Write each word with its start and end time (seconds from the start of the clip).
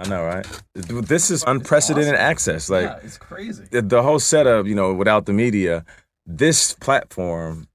I 0.00 0.08
know, 0.08 0.24
right? 0.24 0.46
This 0.74 1.30
is 1.30 1.44
unprecedented 1.46 2.14
awesome. 2.14 2.24
access. 2.26 2.70
Like 2.70 2.84
yeah, 2.86 2.98
it's 3.02 3.18
crazy. 3.18 3.64
the, 3.70 3.82
the 3.82 4.02
whole 4.02 4.18
setup, 4.18 4.66
you 4.66 4.74
know, 4.74 4.94
without 4.94 5.26
the 5.26 5.32
media, 5.32 5.84
this 6.26 6.72
platform 6.74 7.66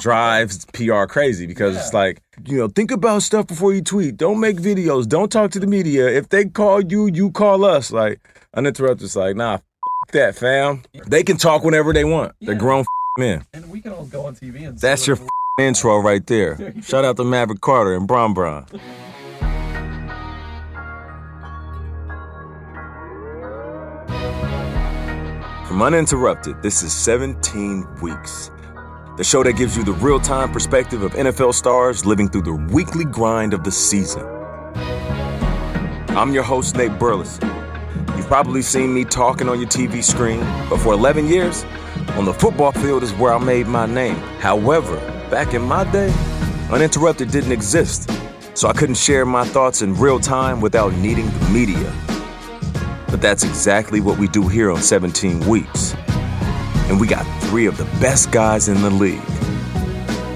drives 0.00 0.64
PR 0.72 1.04
crazy 1.04 1.46
because 1.46 1.76
it's 1.76 1.92
like, 1.92 2.22
you 2.46 2.56
know, 2.56 2.68
think 2.68 2.90
about 2.90 3.22
stuff 3.22 3.46
before 3.46 3.74
you 3.74 3.82
tweet. 3.82 4.16
Don't 4.16 4.40
make 4.40 4.56
videos. 4.56 5.06
Don't 5.06 5.30
talk 5.30 5.50
to 5.50 5.60
the 5.60 5.66
media. 5.66 6.08
If 6.08 6.30
they 6.30 6.46
call 6.46 6.80
you, 6.80 7.08
you 7.12 7.30
call 7.30 7.64
us. 7.64 7.92
Like, 7.92 8.20
uninterrupted's 8.54 9.16
like, 9.16 9.36
nah, 9.36 9.54
f- 9.54 9.62
that, 10.12 10.34
fam. 10.36 10.82
They 11.06 11.22
can 11.22 11.36
talk 11.36 11.62
whenever 11.62 11.92
they 11.92 12.04
want. 12.04 12.32
They're 12.40 12.54
grown 12.54 12.80
f- 12.80 12.86
men. 13.18 13.44
And 13.52 13.70
we 13.70 13.82
can 13.82 13.92
all 13.92 14.06
go 14.06 14.26
on 14.26 14.34
TV 14.34 14.66
and 14.66 14.78
That's 14.78 15.06
your 15.06 15.16
f- 15.16 15.28
intro 15.60 15.98
right 15.98 16.26
there. 16.26 16.74
Shout 16.82 17.04
out 17.04 17.16
to 17.18 17.24
Maverick 17.24 17.60
Carter 17.60 17.94
and 17.94 18.08
Bron 18.08 18.32
Bron. 18.32 18.66
From 25.74 25.82
Uninterrupted, 25.82 26.62
this 26.62 26.84
is 26.84 26.92
17 26.92 27.96
Weeks, 28.00 28.52
the 29.16 29.24
show 29.24 29.42
that 29.42 29.54
gives 29.54 29.76
you 29.76 29.82
the 29.82 29.94
real 29.94 30.20
time 30.20 30.52
perspective 30.52 31.02
of 31.02 31.14
NFL 31.14 31.52
stars 31.52 32.06
living 32.06 32.28
through 32.28 32.42
the 32.42 32.54
weekly 32.72 33.04
grind 33.04 33.52
of 33.52 33.64
the 33.64 33.72
season. 33.72 34.22
I'm 36.16 36.32
your 36.32 36.44
host, 36.44 36.76
Nate 36.76 36.96
Burleson. 37.00 37.50
You've 38.16 38.28
probably 38.28 38.62
seen 38.62 38.94
me 38.94 39.04
talking 39.04 39.48
on 39.48 39.58
your 39.58 39.68
TV 39.68 40.00
screen, 40.04 40.38
but 40.70 40.78
for 40.78 40.92
11 40.92 41.26
years, 41.26 41.64
on 42.10 42.24
the 42.24 42.34
football 42.34 42.70
field 42.70 43.02
is 43.02 43.12
where 43.14 43.34
I 43.34 43.38
made 43.38 43.66
my 43.66 43.86
name. 43.86 44.14
However, 44.38 44.94
back 45.28 45.54
in 45.54 45.62
my 45.62 45.82
day, 45.90 46.14
Uninterrupted 46.70 47.32
didn't 47.32 47.50
exist, 47.50 48.08
so 48.54 48.68
I 48.68 48.74
couldn't 48.74 48.94
share 48.94 49.26
my 49.26 49.44
thoughts 49.44 49.82
in 49.82 49.96
real 49.96 50.20
time 50.20 50.60
without 50.60 50.92
needing 50.92 51.28
the 51.36 51.48
media. 51.48 52.13
But 53.14 53.22
that's 53.22 53.44
exactly 53.44 54.00
what 54.00 54.18
we 54.18 54.26
do 54.26 54.48
here 54.48 54.72
on 54.72 54.82
17 54.82 55.46
Weeks. 55.46 55.94
And 56.88 56.98
we 57.00 57.06
got 57.06 57.22
three 57.44 57.66
of 57.66 57.76
the 57.76 57.84
best 58.00 58.32
guys 58.32 58.66
in 58.66 58.82
the 58.82 58.90
league. 58.90 59.22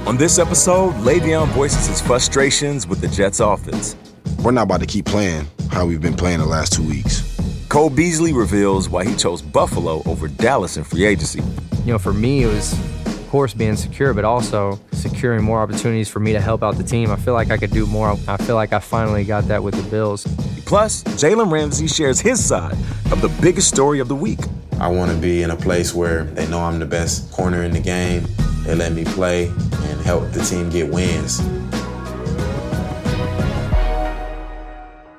On 0.06 0.16
this 0.16 0.39
episode, 0.39 0.94
Le'Veon 1.02 1.48
voices 1.48 1.89
his 1.89 2.00
frustrations 2.00 2.86
with 2.86 3.00
the 3.00 3.08
Jets 3.08 3.41
offense. 3.41 3.97
We're 4.44 4.52
not 4.52 4.62
about 4.62 4.78
to 4.78 4.86
keep 4.86 5.06
playing 5.06 5.48
how 5.72 5.86
we've 5.86 6.00
been 6.00 6.14
playing 6.14 6.39
the 6.39 6.47
last 6.47 6.72
two 6.72 6.86
weeks. 6.86 7.36
Cole 7.69 7.91
Beasley 7.91 8.33
reveals 8.33 8.89
why 8.89 9.05
he 9.05 9.17
chose 9.17 9.42
Buffalo 9.42 10.00
over 10.06 10.28
Dallas 10.28 10.77
in 10.77 10.84
free 10.84 11.05
agency. 11.05 11.42
you 11.84 11.92
know, 11.92 11.98
for 11.98 12.12
me, 12.12 12.45
it 12.45 12.47
was, 12.47 12.74
of 13.06 13.28
course, 13.28 13.55
being 13.55 13.74
secure, 13.74 14.14
but 14.14 14.24
also 14.24 14.78
securing 14.92 15.42
more 15.42 15.58
opportunities 15.58 16.08
for 16.08 16.20
me 16.20 16.33
to 16.33 16.41
help 16.41 16.62
out 16.62 16.77
the 16.77 16.84
team. 16.84 17.11
I 17.11 17.17
feel 17.17 17.34
like 17.34 17.50
I 17.50 17.56
could 17.56 17.72
do 17.72 17.86
more. 17.86 18.17
I 18.28 18.36
feel 18.36 18.55
like 18.55 18.72
I 18.72 18.78
finally 18.78 19.24
got 19.24 19.48
that 19.48 19.64
with 19.64 19.74
the 19.74 19.91
Bills. 19.91 20.24
Plus, 20.69 21.02
Jalen 21.16 21.50
Ramsey 21.50 21.86
shares 21.86 22.20
his 22.20 22.47
side 22.47 22.77
of 23.11 23.22
the 23.22 23.34
biggest 23.41 23.69
story 23.69 24.00
of 24.00 24.08
the 24.08 24.14
week. 24.14 24.41
I 24.78 24.88
want 24.88 25.11
to 25.11 25.16
be 25.16 25.42
in 25.42 25.50
a 25.50 25.56
place 25.56 25.94
where 25.94 26.24
they 26.24 26.47
know 26.47 26.61
I'm 26.61 26.78
the 26.78 26.84
best 26.84 27.33
corner 27.33 27.62
in 27.62 27.72
the 27.72 27.80
game. 27.80 28.27
They 28.64 28.74
let 28.74 28.92
me 28.92 29.06
play 29.06 29.46
and 29.46 30.00
help 30.02 30.30
the 30.30 30.42
team 30.42 30.69
get 30.69 30.92
wins. 30.92 31.41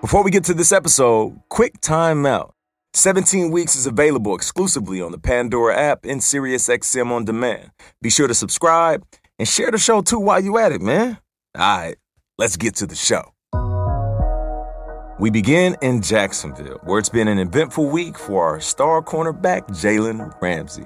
Before 0.01 0.23
we 0.23 0.29
get 0.29 0.43
to 0.43 0.53
this 0.53 0.71
episode, 0.71 1.41
quick 1.49 1.81
timeout. 1.81 2.51
17 2.93 3.49
Weeks 3.49 3.75
is 3.75 3.87
available 3.87 4.35
exclusively 4.35 5.01
on 5.01 5.11
the 5.11 5.17
Pandora 5.17 5.75
app 5.75 6.05
and 6.05 6.21
SiriusXM 6.21 7.09
on 7.09 7.25
demand. 7.25 7.71
Be 8.03 8.11
sure 8.11 8.27
to 8.27 8.35
subscribe 8.35 9.03
and 9.39 9.47
share 9.47 9.71
the 9.71 9.79
show 9.79 10.01
too 10.03 10.19
while 10.19 10.43
you 10.43 10.59
at 10.59 10.73
it, 10.73 10.81
man. 10.81 11.17
All 11.57 11.77
right, 11.77 11.97
let's 12.37 12.55
get 12.55 12.75
to 12.75 12.85
the 12.85 12.93
show. 12.95 13.33
We 15.19 15.29
begin 15.29 15.75
in 15.81 16.01
Jacksonville, 16.01 16.79
where 16.83 16.97
it's 16.97 17.09
been 17.09 17.27
an 17.27 17.39
eventful 17.39 17.89
week 17.89 18.17
for 18.17 18.45
our 18.45 18.61
star 18.61 19.01
cornerback, 19.01 19.67
Jalen 19.67 20.33
Ramsey. 20.41 20.85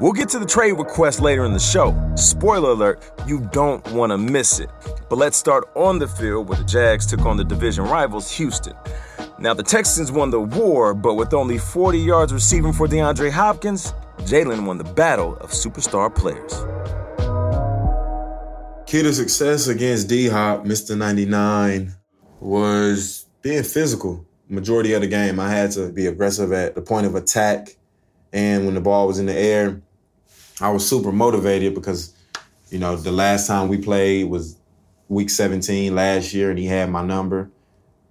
We'll 0.00 0.14
get 0.14 0.30
to 0.30 0.38
the 0.38 0.46
trade 0.46 0.72
request 0.72 1.20
later 1.20 1.44
in 1.44 1.52
the 1.52 1.58
show. 1.58 1.94
Spoiler 2.16 2.70
alert, 2.70 3.12
you 3.26 3.40
don't 3.52 3.86
want 3.92 4.10
to 4.10 4.16
miss 4.16 4.58
it. 4.58 4.70
But 5.10 5.16
let's 5.16 5.36
start 5.36 5.68
on 5.74 5.98
the 5.98 6.08
field 6.08 6.48
where 6.48 6.56
the 6.56 6.64
Jags 6.64 7.04
took 7.04 7.26
on 7.26 7.36
the 7.36 7.44
division 7.44 7.84
rivals, 7.84 8.30
Houston. 8.30 8.72
Now, 9.38 9.52
the 9.52 9.62
Texans 9.62 10.10
won 10.10 10.30
the 10.30 10.40
war, 10.40 10.94
but 10.94 11.16
with 11.16 11.34
only 11.34 11.58
40 11.58 11.98
yards 11.98 12.32
receiving 12.32 12.72
for 12.72 12.88
DeAndre 12.88 13.30
Hopkins, 13.30 13.92
Jalen 14.20 14.64
won 14.64 14.78
the 14.78 14.84
battle 14.84 15.36
of 15.42 15.50
superstar 15.50 16.08
players. 16.14 16.54
Key 18.86 19.02
to 19.02 19.12
success 19.12 19.66
against 19.66 20.08
D 20.08 20.28
Hop, 20.28 20.64
Mr. 20.64 20.96
99, 20.96 21.94
was 22.40 23.23
being 23.44 23.62
physical. 23.62 24.26
Majority 24.48 24.94
of 24.94 25.02
the 25.02 25.06
game, 25.06 25.38
I 25.38 25.50
had 25.50 25.70
to 25.72 25.92
be 25.92 26.06
aggressive 26.06 26.50
at 26.52 26.74
the 26.74 26.80
point 26.80 27.06
of 27.06 27.14
attack. 27.14 27.76
And 28.32 28.64
when 28.64 28.74
the 28.74 28.80
ball 28.80 29.06
was 29.06 29.18
in 29.18 29.26
the 29.26 29.36
air, 29.36 29.80
I 30.60 30.70
was 30.70 30.88
super 30.88 31.12
motivated 31.12 31.74
because, 31.74 32.14
you 32.70 32.78
know, 32.78 32.96
the 32.96 33.12
last 33.12 33.46
time 33.46 33.68
we 33.68 33.78
played 33.78 34.30
was 34.30 34.56
week 35.08 35.28
17 35.28 35.94
last 35.94 36.32
year, 36.32 36.50
and 36.50 36.58
he 36.58 36.66
had 36.66 36.90
my 36.90 37.04
number. 37.04 37.50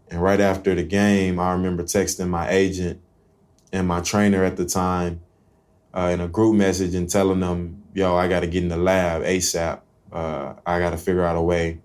And 0.10 0.22
right 0.22 0.40
after 0.40 0.76
the 0.76 0.84
game, 0.84 1.40
I 1.40 1.54
remember 1.54 1.84
texting 1.84 2.30
my 2.30 2.50
agent 2.50 3.02
and 3.72 3.88
my 3.88 4.02
trainer 4.02 4.44
at 4.44 4.56
the 4.56 4.66
time 4.66 5.22
uh, 5.96 6.12
in 6.14 6.22
a 6.22 6.28
group 6.28 6.56
message 6.56 6.94
and 6.94 7.10
telling 7.10 7.40
them, 7.40 7.84
yo, 7.96 8.16
I 8.16 8.28
got 8.28 8.42
to 8.42 8.48
get 8.48 8.62
in 8.62 8.70
the 8.70 8.78
lab 8.78 9.24
ASAP. 9.24 9.82
Uh, 10.12 10.54
I 10.64 10.78
got 10.80 10.92
to 10.92 10.98
figure 10.98 11.24
out 11.24 11.36
a 11.36 11.42
way 11.42 11.80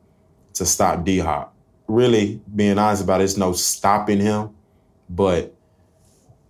to 0.54 0.66
stop 0.66 1.04
D 1.04 1.18
Hop. 1.18 1.54
Really, 1.88 2.40
being 2.54 2.78
honest 2.78 3.02
about 3.02 3.22
it, 3.22 3.24
it's 3.24 3.36
no 3.38 3.52
stopping 3.54 4.20
him, 4.20 4.50
but 5.08 5.54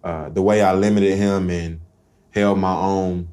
uh, 0.03 0.29
the 0.31 0.43
way 0.43 0.63
I 0.63 0.75
limited 0.75 1.17
him 1.17 1.49
and 1.49 1.81
held 2.31 2.59
my 2.59 2.75
own, 2.75 3.29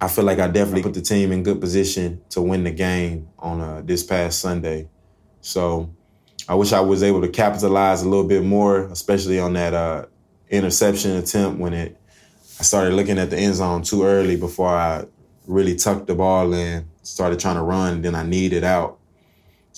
I 0.00 0.08
feel 0.08 0.24
like 0.24 0.38
I 0.38 0.46
definitely 0.46 0.82
put 0.82 0.94
the 0.94 1.00
team 1.00 1.32
in 1.32 1.42
good 1.42 1.60
position 1.60 2.20
to 2.30 2.40
win 2.42 2.64
the 2.64 2.70
game 2.70 3.28
on 3.38 3.60
uh, 3.60 3.82
this 3.84 4.04
past 4.04 4.38
Sunday. 4.40 4.88
So 5.40 5.90
I 6.48 6.54
wish 6.54 6.72
I 6.72 6.80
was 6.80 7.02
able 7.02 7.20
to 7.22 7.28
capitalize 7.28 8.02
a 8.02 8.08
little 8.08 8.26
bit 8.26 8.44
more, 8.44 8.84
especially 8.84 9.40
on 9.40 9.54
that 9.54 9.74
uh, 9.74 10.06
interception 10.48 11.16
attempt 11.16 11.58
when 11.58 11.72
it. 11.72 11.96
I 12.58 12.62
started 12.62 12.94
looking 12.94 13.18
at 13.18 13.30
the 13.30 13.36
end 13.36 13.56
zone 13.56 13.82
too 13.82 14.04
early 14.04 14.36
before 14.36 14.68
I 14.68 15.04
really 15.46 15.74
tucked 15.76 16.06
the 16.06 16.14
ball 16.14 16.54
in, 16.54 16.88
started 17.02 17.38
trying 17.38 17.56
to 17.56 17.62
run, 17.62 18.00
then 18.00 18.14
I 18.14 18.22
needed 18.22 18.64
out. 18.64 18.98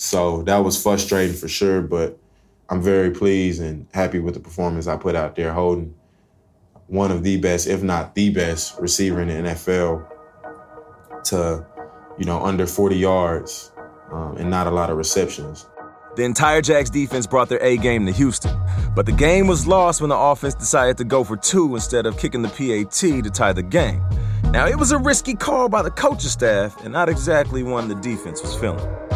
So 0.01 0.43
that 0.43 0.59
was 0.59 0.81
frustrating 0.81 1.35
for 1.35 1.49
sure, 1.49 1.81
but 1.81 2.17
I'm 2.69 2.81
very 2.81 3.11
pleased 3.11 3.61
and 3.61 3.85
happy 3.93 4.19
with 4.19 4.33
the 4.33 4.39
performance 4.39 4.87
I 4.87 4.95
put 4.95 5.13
out 5.13 5.35
there, 5.35 5.51
holding 5.51 5.93
one 6.87 7.11
of 7.11 7.21
the 7.21 7.35
best, 7.35 7.67
if 7.67 7.83
not 7.83 8.15
the 8.15 8.29
best, 8.29 8.79
receiver 8.79 9.21
in 9.21 9.27
the 9.27 9.49
NFL 9.49 10.07
to, 11.25 11.65
you 12.17 12.23
know, 12.23 12.41
under 12.41 12.65
40 12.65 12.95
yards 12.95 13.73
um, 14.09 14.37
and 14.37 14.49
not 14.49 14.67
a 14.67 14.71
lot 14.71 14.89
of 14.89 14.95
receptions. 14.95 15.67
The 16.15 16.23
entire 16.23 16.61
Jags 16.61 16.89
defense 16.89 17.27
brought 17.27 17.49
their 17.49 17.61
A 17.61 17.75
game 17.75 18.05
to 18.05 18.13
Houston, 18.13 18.57
but 18.95 19.05
the 19.05 19.11
game 19.11 19.47
was 19.47 19.67
lost 19.67 19.99
when 19.99 20.09
the 20.09 20.17
offense 20.17 20.55
decided 20.55 20.95
to 20.99 21.03
go 21.03 21.25
for 21.25 21.35
two 21.35 21.75
instead 21.75 22.05
of 22.05 22.17
kicking 22.17 22.41
the 22.41 22.47
PAT 22.47 22.89
to 23.25 23.29
tie 23.29 23.51
the 23.51 23.63
game. 23.63 24.01
Now, 24.51 24.65
it 24.65 24.77
was 24.77 24.93
a 24.93 24.97
risky 24.97 25.33
call 25.35 25.67
by 25.67 25.81
the 25.81 25.91
coaching 25.91 26.29
staff 26.29 26.85
and 26.85 26.93
not 26.93 27.09
exactly 27.09 27.63
one 27.63 27.89
the 27.89 27.95
defense 27.95 28.41
was 28.41 28.55
feeling. 28.55 29.08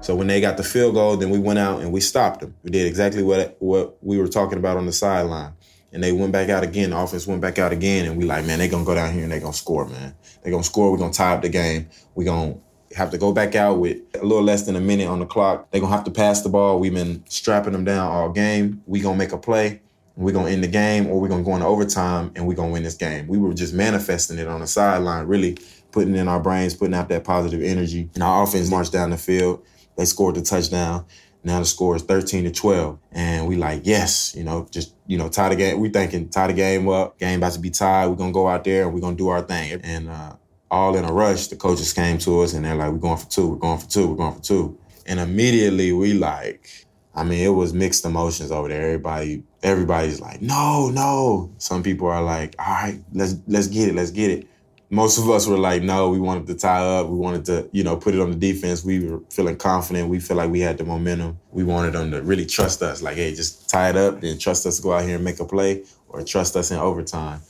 So 0.00 0.14
when 0.14 0.26
they 0.26 0.40
got 0.40 0.56
the 0.56 0.62
field 0.62 0.94
goal, 0.94 1.16
then 1.16 1.30
we 1.30 1.38
went 1.38 1.58
out 1.58 1.80
and 1.80 1.92
we 1.92 2.00
stopped 2.00 2.40
them. 2.40 2.54
We 2.62 2.70
did 2.70 2.86
exactly 2.86 3.22
what 3.22 3.56
what 3.58 4.02
we 4.02 4.18
were 4.18 4.28
talking 4.28 4.58
about 4.58 4.76
on 4.76 4.86
the 4.86 4.92
sideline. 4.92 5.52
And 5.92 6.02
they 6.02 6.12
went 6.12 6.32
back 6.32 6.48
out 6.50 6.62
again. 6.62 6.90
The 6.90 6.98
offense 6.98 7.26
went 7.26 7.40
back 7.40 7.58
out 7.58 7.72
again, 7.72 8.06
and 8.06 8.16
we 8.16 8.24
like, 8.24 8.44
man, 8.44 8.58
they 8.58 8.68
gonna 8.68 8.84
go 8.84 8.94
down 8.94 9.12
here 9.12 9.24
and 9.24 9.32
they 9.32 9.40
gonna 9.40 9.52
score, 9.52 9.86
man. 9.86 10.14
They 10.42 10.50
gonna 10.50 10.62
score. 10.62 10.92
We're 10.92 10.98
gonna 10.98 11.12
tie 11.12 11.34
up 11.34 11.42
the 11.42 11.48
game. 11.48 11.88
We 12.14 12.24
gonna 12.24 12.56
have 12.94 13.10
to 13.10 13.18
go 13.18 13.32
back 13.32 13.54
out 13.54 13.78
with 13.78 13.98
a 14.14 14.24
little 14.24 14.42
less 14.42 14.64
than 14.64 14.76
a 14.76 14.80
minute 14.80 15.08
on 15.08 15.18
the 15.18 15.26
clock. 15.26 15.70
They 15.70 15.80
gonna 15.80 15.94
have 15.94 16.04
to 16.04 16.10
pass 16.10 16.42
the 16.42 16.48
ball. 16.48 16.78
We've 16.78 16.94
been 16.94 17.24
strapping 17.28 17.72
them 17.72 17.84
down 17.84 18.10
all 18.10 18.30
game. 18.30 18.82
We 18.86 19.00
gonna 19.00 19.18
make 19.18 19.32
a 19.32 19.38
play. 19.38 19.82
We're 20.16 20.32
gonna 20.32 20.50
end 20.50 20.64
the 20.64 20.68
game, 20.68 21.06
or 21.06 21.20
we're 21.20 21.28
gonna 21.28 21.44
go 21.44 21.54
into 21.54 21.66
overtime 21.66 22.32
and 22.34 22.46
we're 22.46 22.54
gonna 22.54 22.72
win 22.72 22.82
this 22.82 22.96
game. 22.96 23.26
We 23.26 23.38
were 23.38 23.54
just 23.54 23.74
manifesting 23.74 24.38
it 24.38 24.48
on 24.48 24.60
the 24.60 24.66
sideline, 24.66 25.26
really 25.26 25.58
putting 25.90 26.16
in 26.16 26.28
our 26.28 26.40
brains, 26.40 26.74
putting 26.74 26.94
out 26.94 27.08
that 27.08 27.24
positive 27.24 27.62
energy. 27.62 28.10
And 28.14 28.22
our 28.22 28.42
offense 28.42 28.70
marched 28.70 28.92
down 28.92 29.10
the 29.10 29.16
field. 29.16 29.64
They 29.98 30.04
scored 30.04 30.36
the 30.36 30.42
touchdown. 30.42 31.04
Now 31.42 31.58
the 31.58 31.64
score 31.64 31.96
is 31.96 32.02
13 32.02 32.44
to 32.44 32.52
12. 32.52 32.98
And 33.12 33.48
we 33.48 33.56
like, 33.56 33.82
yes, 33.84 34.32
you 34.36 34.44
know, 34.44 34.68
just, 34.70 34.94
you 35.08 35.18
know, 35.18 35.28
tie 35.28 35.48
the 35.48 35.56
game. 35.56 35.80
We 35.80 35.88
thinking 35.88 36.28
tie 36.28 36.46
the 36.46 36.52
game 36.52 36.88
up. 36.88 37.18
Game 37.18 37.40
about 37.40 37.52
to 37.52 37.58
be 37.58 37.70
tied. 37.70 38.06
We're 38.06 38.14
gonna 38.14 38.32
go 38.32 38.46
out 38.46 38.62
there 38.62 38.84
and 38.84 38.94
we're 38.94 39.00
gonna 39.00 39.16
do 39.16 39.28
our 39.28 39.42
thing. 39.42 39.80
And 39.82 40.08
uh, 40.08 40.36
all 40.70 40.96
in 40.96 41.04
a 41.04 41.12
rush, 41.12 41.48
the 41.48 41.56
coaches 41.56 41.92
came 41.92 42.16
to 42.18 42.42
us 42.42 42.54
and 42.54 42.64
they're 42.64 42.76
like, 42.76 42.92
we're 42.92 42.98
going 42.98 43.18
for 43.18 43.28
two, 43.28 43.48
we're 43.48 43.56
going 43.56 43.78
for 43.78 43.88
two, 43.88 44.08
we're 44.08 44.16
going 44.16 44.34
for 44.34 44.42
two. 44.42 44.78
And 45.06 45.18
immediately 45.18 45.90
we 45.92 46.14
like, 46.14 46.86
I 47.12 47.24
mean, 47.24 47.44
it 47.44 47.48
was 47.48 47.72
mixed 47.74 48.04
emotions 48.04 48.52
over 48.52 48.68
there. 48.68 48.82
Everybody, 48.82 49.42
everybody's 49.64 50.20
like, 50.20 50.40
no, 50.40 50.90
no. 50.90 51.52
Some 51.58 51.82
people 51.82 52.06
are 52.06 52.22
like, 52.22 52.54
all 52.60 52.66
right, 52.66 53.00
let's 53.12 53.34
let's 53.48 53.66
get 53.66 53.88
it, 53.88 53.96
let's 53.96 54.12
get 54.12 54.30
it. 54.30 54.46
Most 54.90 55.18
of 55.18 55.28
us 55.28 55.46
were 55.46 55.58
like, 55.58 55.82
no, 55.82 56.08
we 56.08 56.18
wanted 56.18 56.46
to 56.46 56.54
tie 56.54 56.80
up. 56.80 57.08
We 57.08 57.16
wanted 57.16 57.44
to, 57.46 57.68
you 57.72 57.84
know, 57.84 57.96
put 57.96 58.14
it 58.14 58.20
on 58.20 58.30
the 58.30 58.36
defense. 58.36 58.84
We 58.84 59.06
were 59.06 59.20
feeling 59.30 59.56
confident. 59.56 60.08
We 60.08 60.18
feel 60.18 60.38
like 60.38 60.50
we 60.50 60.60
had 60.60 60.78
the 60.78 60.84
momentum. 60.84 61.38
We 61.50 61.62
wanted 61.64 61.92
them 61.92 62.10
to 62.12 62.22
really 62.22 62.46
trust 62.46 62.82
us. 62.82 63.02
Like, 63.02 63.16
hey, 63.16 63.34
just 63.34 63.68
tie 63.68 63.90
it 63.90 63.96
up, 63.96 64.22
then 64.22 64.38
trust 64.38 64.64
us 64.64 64.78
to 64.78 64.82
go 64.82 64.92
out 64.92 65.04
here 65.04 65.16
and 65.16 65.24
make 65.24 65.40
a 65.40 65.44
play 65.44 65.84
or 66.08 66.22
trust 66.22 66.56
us 66.56 66.70
in 66.70 66.78
overtime. 66.78 67.40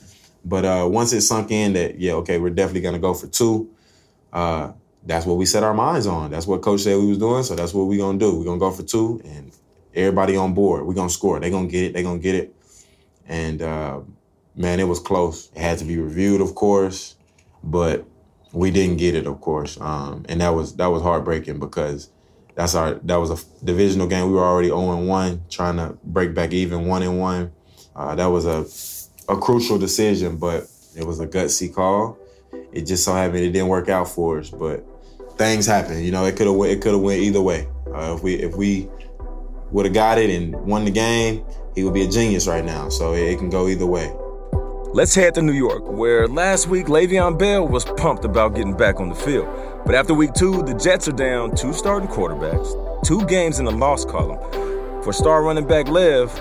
But 0.43 0.65
uh, 0.65 0.87
once 0.89 1.13
it 1.13 1.21
sunk 1.21 1.51
in 1.51 1.73
that, 1.73 1.97
yeah, 1.97 2.13
okay, 2.13 2.39
we're 2.39 2.49
definitely 2.49 2.81
gonna 2.81 2.99
go 2.99 3.13
for 3.13 3.27
two, 3.27 3.69
uh, 4.33 4.73
that's 5.05 5.25
what 5.25 5.37
we 5.37 5.45
set 5.45 5.63
our 5.63 5.73
minds 5.73 6.07
on. 6.07 6.31
That's 6.31 6.45
what 6.45 6.61
coach 6.61 6.81
said 6.81 6.97
we 6.97 7.07
was 7.07 7.17
doing, 7.17 7.43
so 7.43 7.55
that's 7.55 7.73
what 7.73 7.85
we're 7.87 7.99
gonna 7.99 8.19
do. 8.19 8.37
We're 8.37 8.45
gonna 8.45 8.59
go 8.59 8.71
for 8.71 8.83
two 8.83 9.21
and 9.23 9.51
everybody 9.95 10.35
on 10.35 10.53
board. 10.53 10.85
We're 10.85 10.93
gonna 10.93 11.09
score. 11.09 11.39
They're 11.39 11.49
gonna 11.49 11.67
get 11.67 11.85
it, 11.85 11.93
they're 11.93 12.03
gonna 12.03 12.19
get 12.19 12.35
it. 12.35 12.55
And 13.27 13.61
uh, 13.61 14.01
man, 14.55 14.79
it 14.79 14.85
was 14.85 14.99
close. 14.99 15.49
It 15.55 15.61
had 15.61 15.77
to 15.79 15.85
be 15.85 15.97
reviewed, 15.97 16.41
of 16.41 16.53
course 16.55 17.15
but 17.63 18.05
we 18.51 18.71
didn't 18.71 18.97
get 18.97 19.15
it, 19.15 19.27
of 19.27 19.41
course, 19.41 19.79
um, 19.79 20.25
and 20.27 20.41
that 20.41 20.49
was 20.49 20.75
that 20.77 20.87
was 20.87 21.01
heartbreaking 21.01 21.59
because 21.59 22.09
that's 22.55 22.75
our 22.75 22.95
that 22.95 23.15
was 23.17 23.29
a 23.29 23.65
divisional 23.65 24.07
game. 24.07 24.27
We 24.27 24.33
were 24.33 24.43
already 24.43 24.69
zero 24.69 24.81
oh 24.81 24.97
and 24.97 25.07
one, 25.07 25.43
trying 25.49 25.77
to 25.77 25.97
break 26.03 26.33
back 26.33 26.51
even 26.51 26.87
one 26.87 27.03
and 27.03 27.19
one. 27.19 27.51
Uh, 27.95 28.15
that 28.15 28.27
was 28.27 28.45
a 28.45 28.65
a 29.31 29.37
crucial 29.37 29.77
decision, 29.77 30.37
but 30.37 30.67
it 30.95 31.05
was 31.05 31.19
a 31.19 31.27
gutsy 31.27 31.73
call. 31.73 32.17
It 32.73 32.85
just 32.85 33.03
so 33.03 33.13
happened 33.13 33.43
it 33.43 33.51
didn't 33.51 33.67
work 33.67 33.89
out 33.89 34.07
for 34.07 34.39
us, 34.39 34.49
but 34.49 34.83
things 35.37 35.65
happen. 35.65 36.03
You 36.03 36.11
know, 36.11 36.25
it 36.25 36.35
could 36.35 36.47
have 36.47 36.55
it 36.69 36.81
could 36.81 36.93
have 36.93 37.01
went 37.01 37.21
either 37.21 37.41
way. 37.41 37.67
Uh, 37.93 38.15
if 38.17 38.23
we 38.23 38.35
if 38.35 38.55
we 38.55 38.89
would 39.71 39.85
have 39.85 39.93
got 39.93 40.17
it 40.17 40.29
and 40.29 40.53
won 40.65 40.85
the 40.85 40.91
game, 40.91 41.45
he 41.75 41.83
would 41.83 41.93
be 41.93 42.03
a 42.03 42.09
genius 42.09 42.47
right 42.47 42.65
now. 42.65 42.89
So 42.89 43.13
it, 43.13 43.21
it 43.21 43.37
can 43.37 43.49
go 43.49 43.67
either 43.67 43.85
way. 43.85 44.13
Let's 44.91 45.13
head 45.13 45.35
to 45.35 45.43
New 45.43 45.53
York, 45.53 45.83
where 45.87 46.27
last 46.27 46.65
week 46.65 46.87
Le'Veon 46.87 47.37
Bell 47.37 47.67
was 47.67 47.85
pumped 47.85 48.25
about 48.25 48.55
getting 48.55 48.75
back 48.75 48.99
on 48.99 49.09
the 49.09 49.15
field. 49.15 49.47
But 49.85 49.93
after 49.93 50.15
week 50.15 50.33
two, 50.33 50.63
the 50.63 50.73
Jets 50.73 51.07
are 51.07 51.11
down 51.11 51.55
two 51.55 51.73
starting 51.73 52.09
quarterbacks, 52.09 53.05
two 53.05 53.23
games 53.27 53.59
in 53.59 53.65
the 53.65 53.71
loss 53.71 54.03
column. 54.03 54.39
For 55.03 55.13
star 55.13 55.43
running 55.43 55.67
back 55.67 55.89
Lev, 55.89 56.33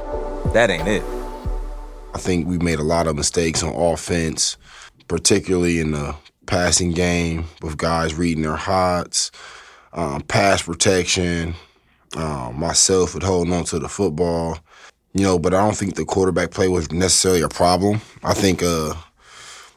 that 0.54 0.70
ain't 0.70 0.88
it. 0.88 1.02
I 2.14 2.18
think 2.18 2.46
we 2.46 2.56
made 2.56 2.78
a 2.78 2.82
lot 2.82 3.06
of 3.06 3.16
mistakes 3.16 3.62
on 3.62 3.74
offense, 3.74 4.56
particularly 5.08 5.78
in 5.78 5.90
the 5.90 6.16
passing 6.46 6.92
game 6.92 7.44
with 7.60 7.76
guys 7.76 8.14
reading 8.14 8.44
their 8.44 8.56
hots, 8.56 9.30
um, 9.92 10.22
pass 10.22 10.62
protection, 10.62 11.54
um, 12.16 12.58
myself 12.58 13.12
with 13.12 13.24
holding 13.24 13.52
on 13.52 13.64
to 13.64 13.78
the 13.78 13.90
football 13.90 14.58
you 15.14 15.22
know, 15.22 15.38
but 15.38 15.54
I 15.54 15.64
don't 15.64 15.76
think 15.76 15.94
the 15.94 16.04
quarterback 16.04 16.50
play 16.50 16.68
was 16.68 16.90
necessarily 16.92 17.42
a 17.42 17.48
problem. 17.48 18.00
I 18.22 18.34
think 18.34 18.62
uh, 18.62 18.94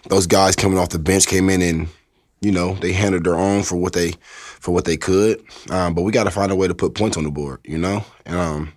those 0.07 0.28
guys 0.28 0.56
coming 0.56 0.78
off 0.78 0.89
the 0.89 1.00
bench 1.00 1.28
came 1.28 1.50
in 1.50 1.62
and 1.62 1.88
you 2.42 2.51
know 2.51 2.74
they 2.75 2.92
handled 2.92 3.24
their 3.24 3.36
own 3.36 3.63
for 3.63 3.78
what 3.78 3.94
they 3.94 4.13
for 4.60 4.72
what 4.72 4.86
they 4.86 4.98
could. 4.98 5.44
Um, 5.69 5.94
but 5.94 6.04
we 6.04 6.12
got 6.12 6.25
to 6.25 6.31
find 6.31 6.51
a 6.51 6.56
way 6.56 6.68
to 6.68 6.75
put 6.75 6.95
points 6.95 7.18
on 7.18 7.24
the 7.24 7.31
board, 7.31 7.60
you 7.63 7.78
know. 7.78 8.04
And 8.25 8.36
um, 8.36 8.74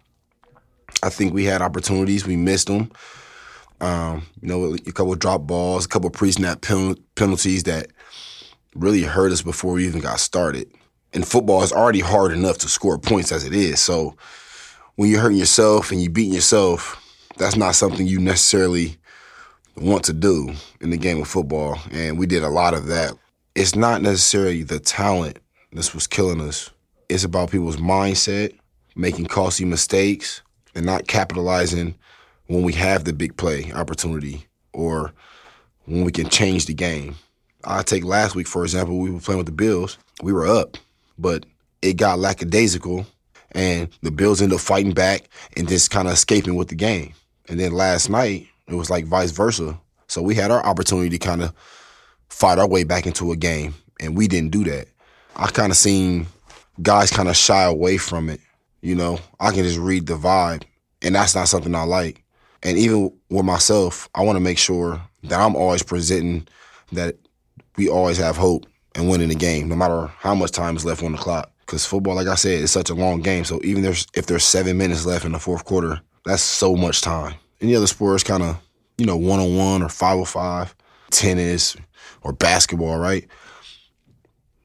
I 1.03 1.11
think 1.11 1.35
we 1.35 1.45
had 1.45 1.63
opportunities, 1.63 2.27
we 2.27 2.37
missed 2.37 2.69
them. 2.69 2.91
Um, 3.81 4.25
you 4.41 4.49
know, 4.49 4.75
a 4.75 4.93
couple 4.93 5.15
drop 5.17 5.43
balls, 5.43 5.85
a 5.85 5.89
couple 5.89 6.09
pre-snap 6.09 6.63
pen- 6.63 6.97
penalties 7.17 7.65
that 7.65 7.89
really 8.75 9.03
hurt 9.03 9.33
us 9.33 9.43
before 9.43 9.75
we 9.75 9.87
even 9.87 10.01
got 10.01 10.21
started. 10.21 10.71
And 11.13 11.27
football 11.27 11.63
is 11.63 11.73
already 11.73 12.01
hard 12.01 12.33
enough 12.33 12.59
to 12.59 12.69
score 12.69 12.99
points 12.99 13.31
as 13.31 13.45
it 13.45 13.53
is, 13.53 13.81
so 13.81 14.17
when 14.97 15.11
you're 15.11 15.21
hurting 15.21 15.39
yourself 15.39 15.91
and 15.91 16.01
you're 16.01 16.11
beating 16.11 16.35
yourself, 16.35 17.01
that's 17.37 17.57
not 17.57 17.75
something 17.75 18.07
you 18.07 18.21
necessarily 18.21 18.97
want 19.77 20.05
to 20.05 20.13
do 20.13 20.53
in 20.81 20.91
the 20.91 20.97
game 20.97 21.21
of 21.21 21.29
football. 21.29 21.79
And 21.91 22.19
we 22.19 22.27
did 22.27 22.43
a 22.45 22.49
lot 22.49 22.75
of 22.75 22.87
that. 22.87 23.13
It's 23.55 23.75
not 23.75 24.03
necessarily 24.03 24.63
the 24.63 24.79
talent 24.79 25.39
this 25.73 25.95
was 25.95 26.07
killing 26.07 26.41
us. 26.41 26.71
It's 27.09 27.25
about 27.25 27.51
people's 27.51 27.77
mindset, 27.77 28.57
making 28.95 29.27
costly 29.27 29.67
mistakes, 29.67 30.43
and 30.75 30.87
not 30.87 31.09
capitalizing 31.09 31.95
when 32.47 32.63
we 32.63 32.73
have 32.75 33.05
the 33.05 33.13
big 33.13 33.37
play 33.37 33.73
opportunity 33.73 34.47
or 34.73 35.13
when 35.87 36.05
we 36.05 36.13
can 36.13 36.29
change 36.29 36.67
the 36.67 36.75
game. 36.75 37.17
I 37.65 37.83
take 37.83 38.05
last 38.05 38.35
week, 38.35 38.47
for 38.47 38.63
example, 38.63 38.99
we 38.99 39.11
were 39.11 39.21
playing 39.21 39.39
with 39.39 39.47
the 39.47 39.53
Bills. 39.53 39.99
We 40.23 40.33
were 40.33 40.47
up, 40.47 40.77
but 41.19 41.47
it 41.83 41.95
got 41.95 42.19
lackadaisical 42.19 43.07
and 43.55 43.89
the 44.03 44.11
Bills 44.11 44.43
ended 44.43 44.57
up 44.57 44.61
fighting 44.61 44.93
back 44.93 45.29
and 45.57 45.69
just 45.69 45.91
kind 45.91 46.09
of 46.09 46.15
escaping 46.15 46.57
with 46.57 46.69
the 46.69 46.75
game. 46.75 47.15
And 47.49 47.59
then 47.61 47.73
last 47.73 48.11
night, 48.11 48.49
it 48.67 48.75
was 48.75 48.91
like 48.91 49.07
vice 49.07 49.31
versa. 49.31 49.79
So 50.09 50.23
we 50.23 50.35
had 50.35 50.51
our 50.51 50.65
opportunity 50.65 51.11
to 51.11 51.19
kind 51.19 51.43
of 51.43 51.53
fight 52.29 52.59
our 52.59 52.69
way 52.69 52.85
back 52.85 53.07
into 53.07 53.33
a 53.33 53.37
game, 53.37 53.75
and 54.01 54.17
we 54.17 54.29
didn't 54.29 54.51
do 54.51 54.65
that. 54.65 54.89
I 55.37 55.47
kind 55.49 55.71
of 55.71 55.77
seen 55.77 56.27
guys 56.83 57.11
kind 57.11 57.29
of 57.29 57.37
shy 57.37 57.63
away 57.65 57.97
from 57.97 58.29
it. 58.29 58.41
You 58.83 58.95
know, 58.95 59.19
I 59.41 59.51
can 59.51 59.63
just 59.63 59.79
read 59.79 60.07
the 60.07 60.15
vibe, 60.15 60.65
and 61.03 61.15
that's 61.15 61.35
not 61.35 61.49
something 61.49 61.75
I 61.75 61.85
like. 61.85 62.23
And 62.63 62.79
even 62.79 63.13
with 63.31 63.45
myself, 63.45 64.09
I 64.15 64.23
want 64.23 64.37
to 64.37 64.41
make 64.41 64.59
sure 64.59 65.01
that 65.25 65.41
I'm 65.41 65.57
always 65.57 65.83
presenting 65.83 66.49
that 66.93 67.17
we 67.77 67.89
always 67.89 68.19
have 68.19 68.37
hope 68.37 68.67
and 68.95 69.09
winning 69.09 69.29
the 69.29 69.35
game, 69.35 69.69
no 69.69 69.77
matter 69.77 70.07
how 70.19 70.35
much 70.35 70.53
time 70.53 70.77
is 70.77 70.85
left 70.85 71.03
on 71.03 71.13
the 71.13 71.19
clock. 71.19 71.51
Because 71.65 71.87
football, 71.87 72.15
like 72.15 72.27
I 72.27 72.35
said, 72.35 72.63
is 72.63 72.71
such 72.71 72.91
a 72.91 72.95
long 72.95 73.21
game. 73.21 73.45
So 73.45 73.61
even 73.65 73.83
there's, 73.83 74.07
if 74.15 74.27
there's 74.27 74.45
seven 74.45 74.77
minutes 74.77 75.07
left 75.07 75.25
in 75.25 75.33
the 75.33 75.39
fourth 75.39 75.65
quarter, 75.65 76.01
that's 76.25 76.43
so 76.43 76.77
much 76.77 77.01
time. 77.01 77.35
Any 77.61 77.75
other 77.75 77.87
sport 77.87 78.17
is 78.17 78.25
kind 78.25 78.43
of, 78.43 78.59
you 78.99 79.07
know, 79.07 79.17
one 79.17 79.41
on 79.41 79.57
one 79.57 79.83
or 79.83 79.89
five 79.89 80.19
on 80.19 80.25
five, 80.25 80.75
tennis 81.11 81.77
or 82.23 82.33
basketball, 82.33 82.99
right? 82.99 83.27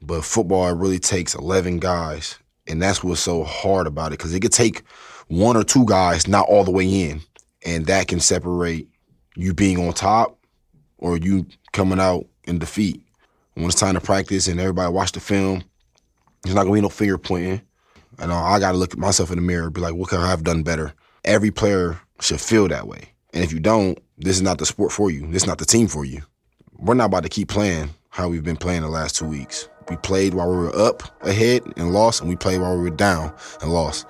But 0.02 0.24
football, 0.24 0.68
it 0.68 0.78
really 0.78 1.00
takes 1.00 1.36
11 1.36 1.80
guys. 1.80 2.38
And 2.68 2.82
that's 2.82 3.04
what's 3.04 3.22
so 3.22 3.44
hard 3.44 3.88
about 3.88 4.08
it 4.08 4.20
because 4.20 4.34
it 4.34 4.42
could 4.42 4.54
take 4.54 4.84
one 5.28 5.58
or 5.58 5.64
two 5.64 5.86
guys 5.86 6.28
not 6.28 6.48
all 6.48 6.64
the 6.64 6.72
way 6.72 6.86
in. 7.10 7.22
And 7.66 7.86
that 7.88 8.08
can 8.08 8.20
separate 8.20 8.88
you 9.36 9.54
being 9.54 9.78
on 9.86 9.94
top 9.94 10.38
or 10.98 11.18
you 11.18 11.48
coming 11.74 12.00
out 12.00 12.26
in 12.46 12.60
defeat. 12.60 13.02
When 13.56 13.66
it's 13.66 13.76
time 13.76 13.96
to 13.96 14.02
practice 14.02 14.48
and 14.48 14.60
everybody 14.60 14.94
watch 14.94 15.12
the 15.12 15.20
film, 15.20 15.64
there's 16.44 16.56
not 16.56 16.64
gonna 16.64 16.76
be 16.76 16.82
no 16.82 16.90
finger 16.90 17.18
pointing. 17.18 17.62
And 18.18 18.32
I 18.32 18.60
gotta 18.60 18.78
look 18.78 18.94
at 18.94 19.00
myself 19.00 19.32
in 19.32 19.38
the 19.38 19.42
mirror 19.42 19.66
and 19.66 19.74
be 19.74 19.82
like, 19.82 19.96
what 19.96 20.10
could 20.10 20.20
I 20.20 20.30
have 20.30 20.44
done 20.44 20.64
better? 20.64 20.94
Every 21.26 21.52
player 21.52 22.00
should 22.22 22.42
feel 22.42 22.68
that 22.68 22.88
way. 22.88 23.10
And 23.34 23.44
if 23.44 23.54
you 23.54 23.60
don't, 23.60 23.98
this 24.18 24.36
is 24.36 24.42
not 24.42 24.58
the 24.58 24.66
sport 24.66 24.92
for 24.92 25.10
you. 25.10 25.22
This 25.28 25.44
is 25.44 25.48
not 25.48 25.58
the 25.60 25.66
team 25.66 25.88
for 25.88 26.04
you. 26.04 26.22
We're 26.78 26.96
not 26.96 27.06
about 27.06 27.24
to 27.24 27.30
keep 27.30 27.48
playing 27.50 27.90
how 28.10 28.28
we've 28.30 28.44
been 28.44 28.58
playing 28.58 28.82
the 28.82 28.90
last 28.90 29.16
two 29.16 29.26
weeks. 29.26 29.70
We 29.90 29.98
played 29.98 30.34
while 30.34 30.50
we 30.50 30.58
were 30.58 30.76
up 30.76 31.04
ahead 31.24 31.64
and 31.78 31.94
lost, 31.94 32.22
and 32.22 32.30
we 32.30 32.36
played 32.36 32.62
while 32.62 32.76
we 32.76 32.84
were 32.84 32.90
down 32.90 33.34
and 33.62 33.72
lost. 33.72 34.06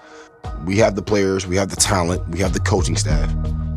We 0.66 0.78
have 0.78 0.96
the 0.96 1.02
players, 1.02 1.48
we 1.48 1.56
have 1.58 1.70
the 1.70 1.76
talent, 1.76 2.28
we 2.30 2.40
have 2.40 2.54
the 2.54 2.60
coaching 2.60 2.96
staff. 2.96 3.30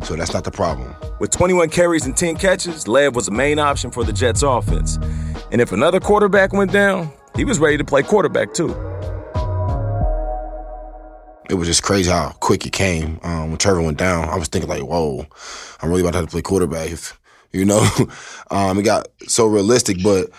So 0.05 0.15
that's 0.15 0.33
not 0.33 0.43
the 0.43 0.51
problem. 0.51 0.95
With 1.19 1.31
21 1.31 1.69
carries 1.69 2.05
and 2.05 2.15
10 2.15 2.35
catches, 2.35 2.87
Lev 2.87 3.15
was 3.15 3.25
the 3.27 3.31
main 3.31 3.59
option 3.59 3.89
for 3.91 4.03
the 4.03 4.13
Jets 4.13 4.43
offense. 4.43 4.97
And 5.51 5.61
if 5.61 5.71
another 5.71 5.99
quarterback 5.99 6.51
went 6.51 6.71
down, 6.71 7.11
he 7.35 7.45
was 7.45 7.59
ready 7.59 7.77
to 7.77 7.83
play 7.83 8.03
quarterback 8.03 8.53
too. 8.53 8.69
It 11.49 11.55
was 11.55 11.67
just 11.67 11.83
crazy 11.83 12.09
how 12.09 12.29
quick 12.39 12.65
it 12.65 12.71
came. 12.71 13.19
Um, 13.23 13.49
when 13.49 13.57
Trevor 13.57 13.81
went 13.81 13.97
down, 13.97 14.29
I 14.29 14.37
was 14.37 14.47
thinking 14.47 14.69
like, 14.69 14.83
"Whoa, 14.83 15.25
I'm 15.81 15.89
really 15.89 16.01
about 16.01 16.11
to 16.11 16.17
have 16.19 16.27
to 16.27 16.31
play 16.31 16.41
quarterback." 16.41 16.91
If, 16.91 17.19
you 17.51 17.65
know, 17.65 17.87
um, 18.51 18.79
it 18.79 18.83
got 18.83 19.07
so 19.27 19.45
realistic. 19.45 19.97
But 20.03 20.29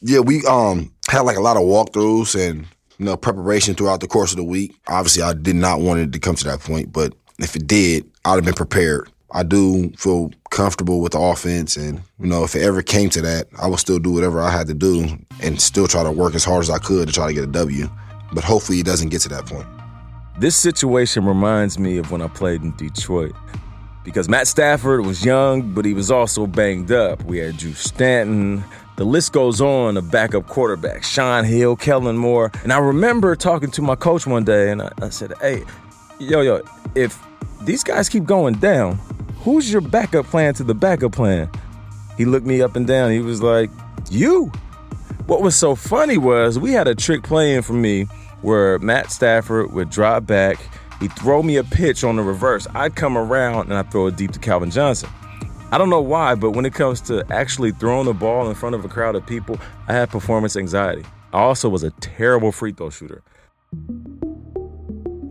yeah, 0.00 0.20
we 0.20 0.44
um, 0.46 0.92
had 1.08 1.20
like 1.20 1.36
a 1.36 1.40
lot 1.42 1.56
of 1.56 1.62
walkthroughs 1.62 2.34
and 2.34 2.66
you 2.98 3.06
know 3.06 3.16
preparation 3.16 3.74
throughout 3.74 4.00
the 4.00 4.08
course 4.08 4.32
of 4.32 4.36
the 4.36 4.44
week. 4.44 4.74
Obviously, 4.88 5.22
I 5.22 5.32
did 5.34 5.56
not 5.56 5.80
want 5.80 6.00
it 6.00 6.12
to 6.12 6.18
come 6.18 6.34
to 6.34 6.44
that 6.44 6.60
point, 6.60 6.92
but 6.92 7.14
if 7.38 7.56
it 7.56 7.66
did, 7.66 8.10
I'd 8.24 8.34
have 8.34 8.44
been 8.44 8.54
prepared. 8.54 9.08
I 9.32 9.42
do 9.42 9.90
feel 9.96 10.30
comfortable 10.52 11.00
with 11.00 11.12
the 11.12 11.18
offense, 11.18 11.76
and 11.76 12.00
you 12.20 12.26
know, 12.26 12.44
if 12.44 12.54
it 12.54 12.62
ever 12.62 12.82
came 12.82 13.10
to 13.10 13.22
that, 13.22 13.48
I 13.60 13.66
would 13.66 13.80
still 13.80 13.98
do 13.98 14.12
whatever 14.12 14.40
I 14.40 14.50
had 14.50 14.68
to 14.68 14.74
do 14.74 15.18
and 15.40 15.60
still 15.60 15.88
try 15.88 16.04
to 16.04 16.12
work 16.12 16.36
as 16.36 16.44
hard 16.44 16.62
as 16.62 16.70
I 16.70 16.78
could 16.78 17.08
to 17.08 17.12
try 17.12 17.26
to 17.26 17.34
get 17.34 17.42
a 17.42 17.48
W. 17.48 17.88
But 18.32 18.44
hopefully, 18.44 18.78
it 18.78 18.86
doesn't 18.86 19.08
get 19.08 19.22
to 19.22 19.28
that 19.30 19.46
point. 19.46 19.66
This 20.38 20.54
situation 20.54 21.24
reminds 21.24 21.78
me 21.78 21.98
of 21.98 22.12
when 22.12 22.22
I 22.22 22.28
played 22.28 22.62
in 22.62 22.76
Detroit. 22.76 23.34
Because 24.04 24.28
Matt 24.28 24.48
Stafford 24.48 25.06
was 25.06 25.24
young, 25.24 25.72
but 25.74 25.84
he 25.84 25.94
was 25.94 26.10
also 26.10 26.46
banged 26.46 26.90
up. 26.90 27.22
We 27.24 27.38
had 27.38 27.56
Drew 27.56 27.72
Stanton. 27.72 28.64
The 28.96 29.04
list 29.04 29.32
goes 29.32 29.60
on 29.60 29.96
of 29.96 30.10
backup 30.10 30.48
quarterbacks 30.48 31.04
Shaun 31.04 31.44
Hill, 31.44 31.76
Kellen 31.76 32.16
Moore. 32.16 32.50
And 32.64 32.72
I 32.72 32.78
remember 32.78 33.36
talking 33.36 33.70
to 33.70 33.82
my 33.82 33.94
coach 33.94 34.26
one 34.26 34.44
day, 34.44 34.72
and 34.72 34.82
I, 34.82 34.90
I 35.00 35.08
said, 35.10 35.34
Hey, 35.40 35.62
yo, 36.18 36.40
yo, 36.40 36.62
if 36.96 37.24
these 37.62 37.84
guys 37.84 38.08
keep 38.08 38.24
going 38.24 38.54
down, 38.54 38.98
who's 39.42 39.70
your 39.72 39.80
backup 39.80 40.26
plan 40.26 40.54
to 40.54 40.64
the 40.64 40.74
backup 40.74 41.12
plan? 41.12 41.50
He 42.16 42.24
looked 42.24 42.46
me 42.46 42.62
up 42.62 42.76
and 42.76 42.86
down. 42.86 43.10
He 43.10 43.20
was 43.20 43.42
like, 43.42 43.70
You. 44.10 44.50
What 45.26 45.42
was 45.42 45.54
so 45.54 45.74
funny 45.74 46.18
was 46.18 46.58
we 46.58 46.72
had 46.72 46.88
a 46.88 46.94
trick 46.94 47.22
playing 47.22 47.62
for 47.62 47.74
me 47.74 48.04
where 48.42 48.78
Matt 48.80 49.12
Stafford 49.12 49.72
would 49.72 49.88
drop 49.88 50.26
back, 50.26 50.58
he'd 51.00 51.12
throw 51.12 51.42
me 51.42 51.56
a 51.56 51.64
pitch 51.64 52.02
on 52.02 52.16
the 52.16 52.22
reverse. 52.22 52.66
I'd 52.74 52.96
come 52.96 53.16
around 53.16 53.66
and 53.66 53.74
I'd 53.74 53.90
throw 53.90 54.08
it 54.08 54.16
deep 54.16 54.32
to 54.32 54.38
Calvin 54.38 54.70
Johnson. 54.70 55.08
I 55.70 55.78
don't 55.78 55.90
know 55.90 56.00
why, 56.00 56.34
but 56.34 56.50
when 56.50 56.66
it 56.66 56.74
comes 56.74 57.00
to 57.02 57.24
actually 57.30 57.70
throwing 57.70 58.06
the 58.06 58.12
ball 58.12 58.48
in 58.48 58.54
front 58.54 58.74
of 58.74 58.84
a 58.84 58.88
crowd 58.88 59.14
of 59.14 59.24
people, 59.24 59.58
I 59.88 59.94
had 59.94 60.10
performance 60.10 60.56
anxiety. 60.56 61.04
I 61.32 61.38
also 61.38 61.68
was 61.68 61.82
a 61.82 61.90
terrible 61.92 62.52
free 62.52 62.72
throw 62.72 62.90
shooter. 62.90 63.22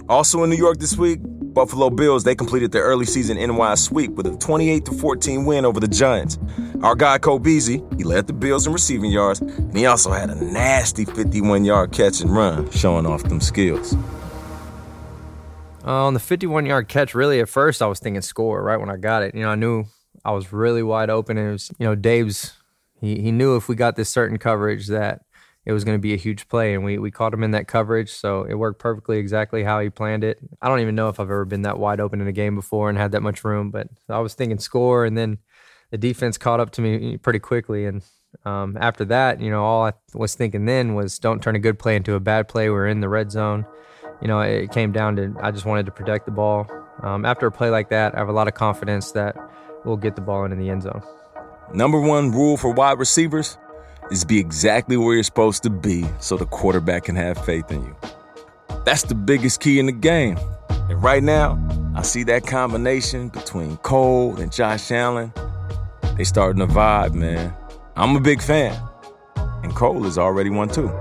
Also 0.09 0.43
in 0.43 0.49
New 0.49 0.55
York 0.55 0.79
this 0.79 0.97
week, 0.97 1.19
Buffalo 1.53 1.89
Bills, 1.89 2.23
they 2.23 2.35
completed 2.35 2.71
their 2.71 2.83
early 2.83 3.05
season 3.05 3.37
NY 3.37 3.75
sweep 3.75 4.11
with 4.11 4.25
a 4.27 4.37
28 4.37 4.85
14 4.87 5.45
win 5.45 5.65
over 5.65 5.79
the 5.79 5.87
Giants. 5.87 6.39
Our 6.81 6.95
guy 6.95 7.17
Beasley, 7.39 7.83
he 7.97 8.03
led 8.03 8.27
the 8.27 8.33
Bills 8.33 8.67
in 8.67 8.73
receiving 8.73 9.11
yards, 9.11 9.41
and 9.41 9.77
he 9.77 9.85
also 9.85 10.11
had 10.11 10.29
a 10.29 10.35
nasty 10.35 11.05
51 11.05 11.65
yard 11.65 11.91
catch 11.91 12.21
and 12.21 12.33
run, 12.33 12.69
showing 12.71 13.05
off 13.05 13.23
them 13.23 13.41
skills. 13.41 13.95
Uh, 15.83 16.05
on 16.05 16.13
the 16.13 16.19
51 16.19 16.65
yard 16.65 16.87
catch, 16.87 17.15
really 17.15 17.39
at 17.39 17.49
first 17.49 17.81
I 17.81 17.87
was 17.87 17.99
thinking 17.99 18.21
score 18.21 18.63
right 18.63 18.77
when 18.77 18.89
I 18.89 18.97
got 18.97 19.23
it. 19.23 19.35
You 19.35 19.41
know, 19.41 19.49
I 19.49 19.55
knew 19.55 19.85
I 20.23 20.31
was 20.31 20.53
really 20.53 20.83
wide 20.83 21.09
open. 21.09 21.37
And 21.37 21.49
it 21.49 21.51
was, 21.51 21.71
you 21.79 21.85
know, 21.85 21.95
Dave's, 21.95 22.53
he, 22.99 23.19
he 23.21 23.31
knew 23.31 23.55
if 23.55 23.67
we 23.67 23.75
got 23.75 23.95
this 23.95 24.09
certain 24.09 24.37
coverage 24.37 24.87
that 24.87 25.23
it 25.65 25.71
was 25.71 25.83
going 25.83 25.97
to 25.97 26.01
be 26.01 26.13
a 26.13 26.17
huge 26.17 26.47
play. 26.47 26.73
And 26.73 26.83
we, 26.83 26.97
we 26.97 27.11
caught 27.11 27.33
him 27.33 27.43
in 27.43 27.51
that 27.51 27.67
coverage. 27.67 28.11
So 28.11 28.43
it 28.43 28.55
worked 28.55 28.79
perfectly 28.79 29.17
exactly 29.17 29.63
how 29.63 29.79
he 29.79 29.89
planned 29.89 30.23
it. 30.23 30.39
I 30.61 30.67
don't 30.67 30.79
even 30.79 30.95
know 30.95 31.09
if 31.09 31.19
I've 31.19 31.27
ever 31.27 31.45
been 31.45 31.63
that 31.63 31.77
wide 31.77 31.99
open 31.99 32.21
in 32.21 32.27
a 32.27 32.31
game 32.31 32.55
before 32.55 32.89
and 32.89 32.97
had 32.97 33.11
that 33.11 33.21
much 33.21 33.43
room, 33.43 33.71
but 33.71 33.87
I 34.09 34.19
was 34.19 34.33
thinking 34.33 34.59
score. 34.59 35.05
And 35.05 35.17
then 35.17 35.37
the 35.91 35.97
defense 35.97 36.37
caught 36.37 36.59
up 36.59 36.71
to 36.71 36.81
me 36.81 37.17
pretty 37.17 37.39
quickly. 37.39 37.85
And 37.85 38.01
um, 38.45 38.77
after 38.79 39.05
that, 39.05 39.41
you 39.41 39.51
know, 39.51 39.63
all 39.63 39.85
I 39.85 39.93
was 40.13 40.35
thinking 40.35 40.65
then 40.65 40.95
was 40.95 41.19
don't 41.19 41.43
turn 41.43 41.55
a 41.55 41.59
good 41.59 41.77
play 41.77 41.95
into 41.95 42.15
a 42.15 42.19
bad 42.19 42.47
play. 42.47 42.69
We're 42.69 42.87
in 42.87 43.01
the 43.01 43.09
red 43.09 43.31
zone 43.31 43.65
you 44.21 44.27
know, 44.27 44.39
it 44.39 44.71
came 44.71 44.91
down 44.91 45.15
to 45.15 45.35
I 45.41 45.51
just 45.51 45.65
wanted 45.65 45.87
to 45.87 45.91
protect 45.91 46.25
the 46.25 46.31
ball. 46.31 46.67
Um, 47.01 47.25
after 47.25 47.47
a 47.47 47.51
play 47.51 47.69
like 47.69 47.89
that, 47.89 48.13
I 48.15 48.19
have 48.19 48.29
a 48.29 48.33
lot 48.33 48.47
of 48.47 48.53
confidence 48.53 49.11
that 49.13 49.35
we'll 49.83 49.97
get 49.97 50.15
the 50.15 50.21
ball 50.21 50.45
into 50.45 50.55
the 50.55 50.69
end 50.69 50.83
zone. 50.83 51.01
Number 51.73 51.99
one 51.99 52.31
rule 52.31 52.57
for 52.57 52.71
wide 52.71 52.99
receivers 52.99 53.57
is 54.11 54.23
be 54.25 54.39
exactly 54.39 54.97
where 54.97 55.15
you're 55.15 55.23
supposed 55.23 55.63
to 55.63 55.69
be 55.69 56.05
so 56.19 56.37
the 56.37 56.45
quarterback 56.45 57.05
can 57.05 57.15
have 57.15 57.43
faith 57.45 57.71
in 57.71 57.83
you. 57.83 57.95
That's 58.85 59.03
the 59.03 59.15
biggest 59.15 59.61
key 59.61 59.79
in 59.79 59.85
the 59.85 59.91
game. 59.91 60.37
And 60.69 61.01
right 61.01 61.23
now, 61.23 61.59
I 61.95 62.01
see 62.01 62.23
that 62.23 62.45
combination 62.45 63.29
between 63.29 63.77
Cole 63.77 64.35
and 64.35 64.51
Josh 64.51 64.91
Allen. 64.91 65.33
They 66.17 66.23
starting 66.23 66.59
to 66.59 66.67
vibe, 66.67 67.13
man. 67.13 67.53
I'm 67.95 68.15
a 68.15 68.19
big 68.19 68.41
fan. 68.41 68.79
And 69.35 69.73
Cole 69.75 70.05
is 70.05 70.17
already 70.17 70.49
one 70.49 70.69
too 70.69 70.91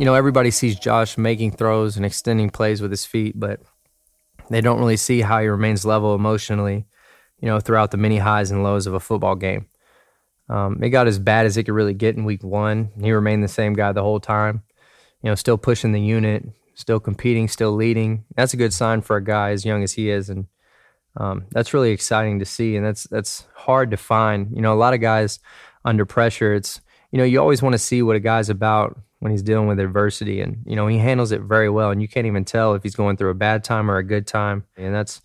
you 0.00 0.06
know, 0.06 0.14
everybody 0.14 0.50
sees 0.50 0.76
Josh 0.76 1.18
making 1.18 1.50
throws 1.50 1.98
and 1.98 2.06
extending 2.06 2.48
plays 2.48 2.80
with 2.80 2.90
his 2.90 3.04
feet, 3.04 3.38
but 3.38 3.60
they 4.48 4.62
don't 4.62 4.78
really 4.78 4.96
see 4.96 5.20
how 5.20 5.42
he 5.42 5.46
remains 5.46 5.84
level 5.84 6.14
emotionally, 6.14 6.86
you 7.38 7.46
know, 7.46 7.60
throughout 7.60 7.90
the 7.90 7.98
many 7.98 8.16
highs 8.16 8.50
and 8.50 8.62
lows 8.64 8.86
of 8.86 8.94
a 8.94 9.00
football 9.00 9.34
game. 9.34 9.66
Um, 10.50 10.82
it 10.82 10.90
got 10.90 11.06
as 11.06 11.18
bad 11.18 11.46
as 11.46 11.56
it 11.56 11.64
could 11.64 11.74
really 11.74 11.94
get 11.94 12.16
in 12.16 12.24
week 12.24 12.42
one. 12.42 12.90
He 13.00 13.12
remained 13.12 13.44
the 13.44 13.48
same 13.48 13.72
guy 13.72 13.92
the 13.92 14.02
whole 14.02 14.20
time, 14.20 14.62
you 15.22 15.30
know, 15.30 15.36
still 15.36 15.56
pushing 15.56 15.92
the 15.92 16.00
unit, 16.00 16.44
still 16.74 16.98
competing, 16.98 17.46
still 17.46 17.72
leading. 17.72 18.24
That's 18.34 18.52
a 18.52 18.56
good 18.56 18.72
sign 18.72 19.00
for 19.02 19.16
a 19.16 19.24
guy 19.24 19.50
as 19.50 19.64
young 19.64 19.82
as 19.84 19.92
he 19.92 20.10
is. 20.10 20.28
And 20.28 20.46
um, 21.16 21.44
that's 21.50 21.72
really 21.72 21.92
exciting 21.92 22.40
to 22.40 22.44
see. 22.44 22.76
And 22.76 22.84
that's, 22.84 23.04
that's 23.04 23.46
hard 23.54 23.92
to 23.92 23.96
find. 23.96 24.50
You 24.54 24.60
know, 24.60 24.74
a 24.74 24.74
lot 24.74 24.92
of 24.92 25.00
guys 25.00 25.38
under 25.84 26.04
pressure, 26.04 26.52
it's, 26.52 26.80
you 27.12 27.18
know, 27.18 27.24
you 27.24 27.40
always 27.40 27.62
want 27.62 27.74
to 27.74 27.78
see 27.78 28.02
what 28.02 28.16
a 28.16 28.20
guy's 28.20 28.50
about 28.50 29.00
when 29.20 29.30
he's 29.30 29.42
dealing 29.42 29.68
with 29.68 29.78
adversity 29.78 30.40
and 30.40 30.62
you 30.66 30.74
know 30.74 30.86
he 30.86 30.98
handles 30.98 31.30
it 31.30 31.42
very 31.42 31.68
well 31.68 31.90
and 31.90 32.02
you 32.02 32.08
can't 32.08 32.26
even 32.26 32.44
tell 32.44 32.74
if 32.74 32.82
he's 32.82 32.94
going 32.94 33.16
through 33.16 33.30
a 33.30 33.34
bad 33.34 33.62
time 33.62 33.90
or 33.90 33.98
a 33.98 34.02
good 34.02 34.26
time 34.26 34.64
and 34.76 34.94
that's 34.94 35.20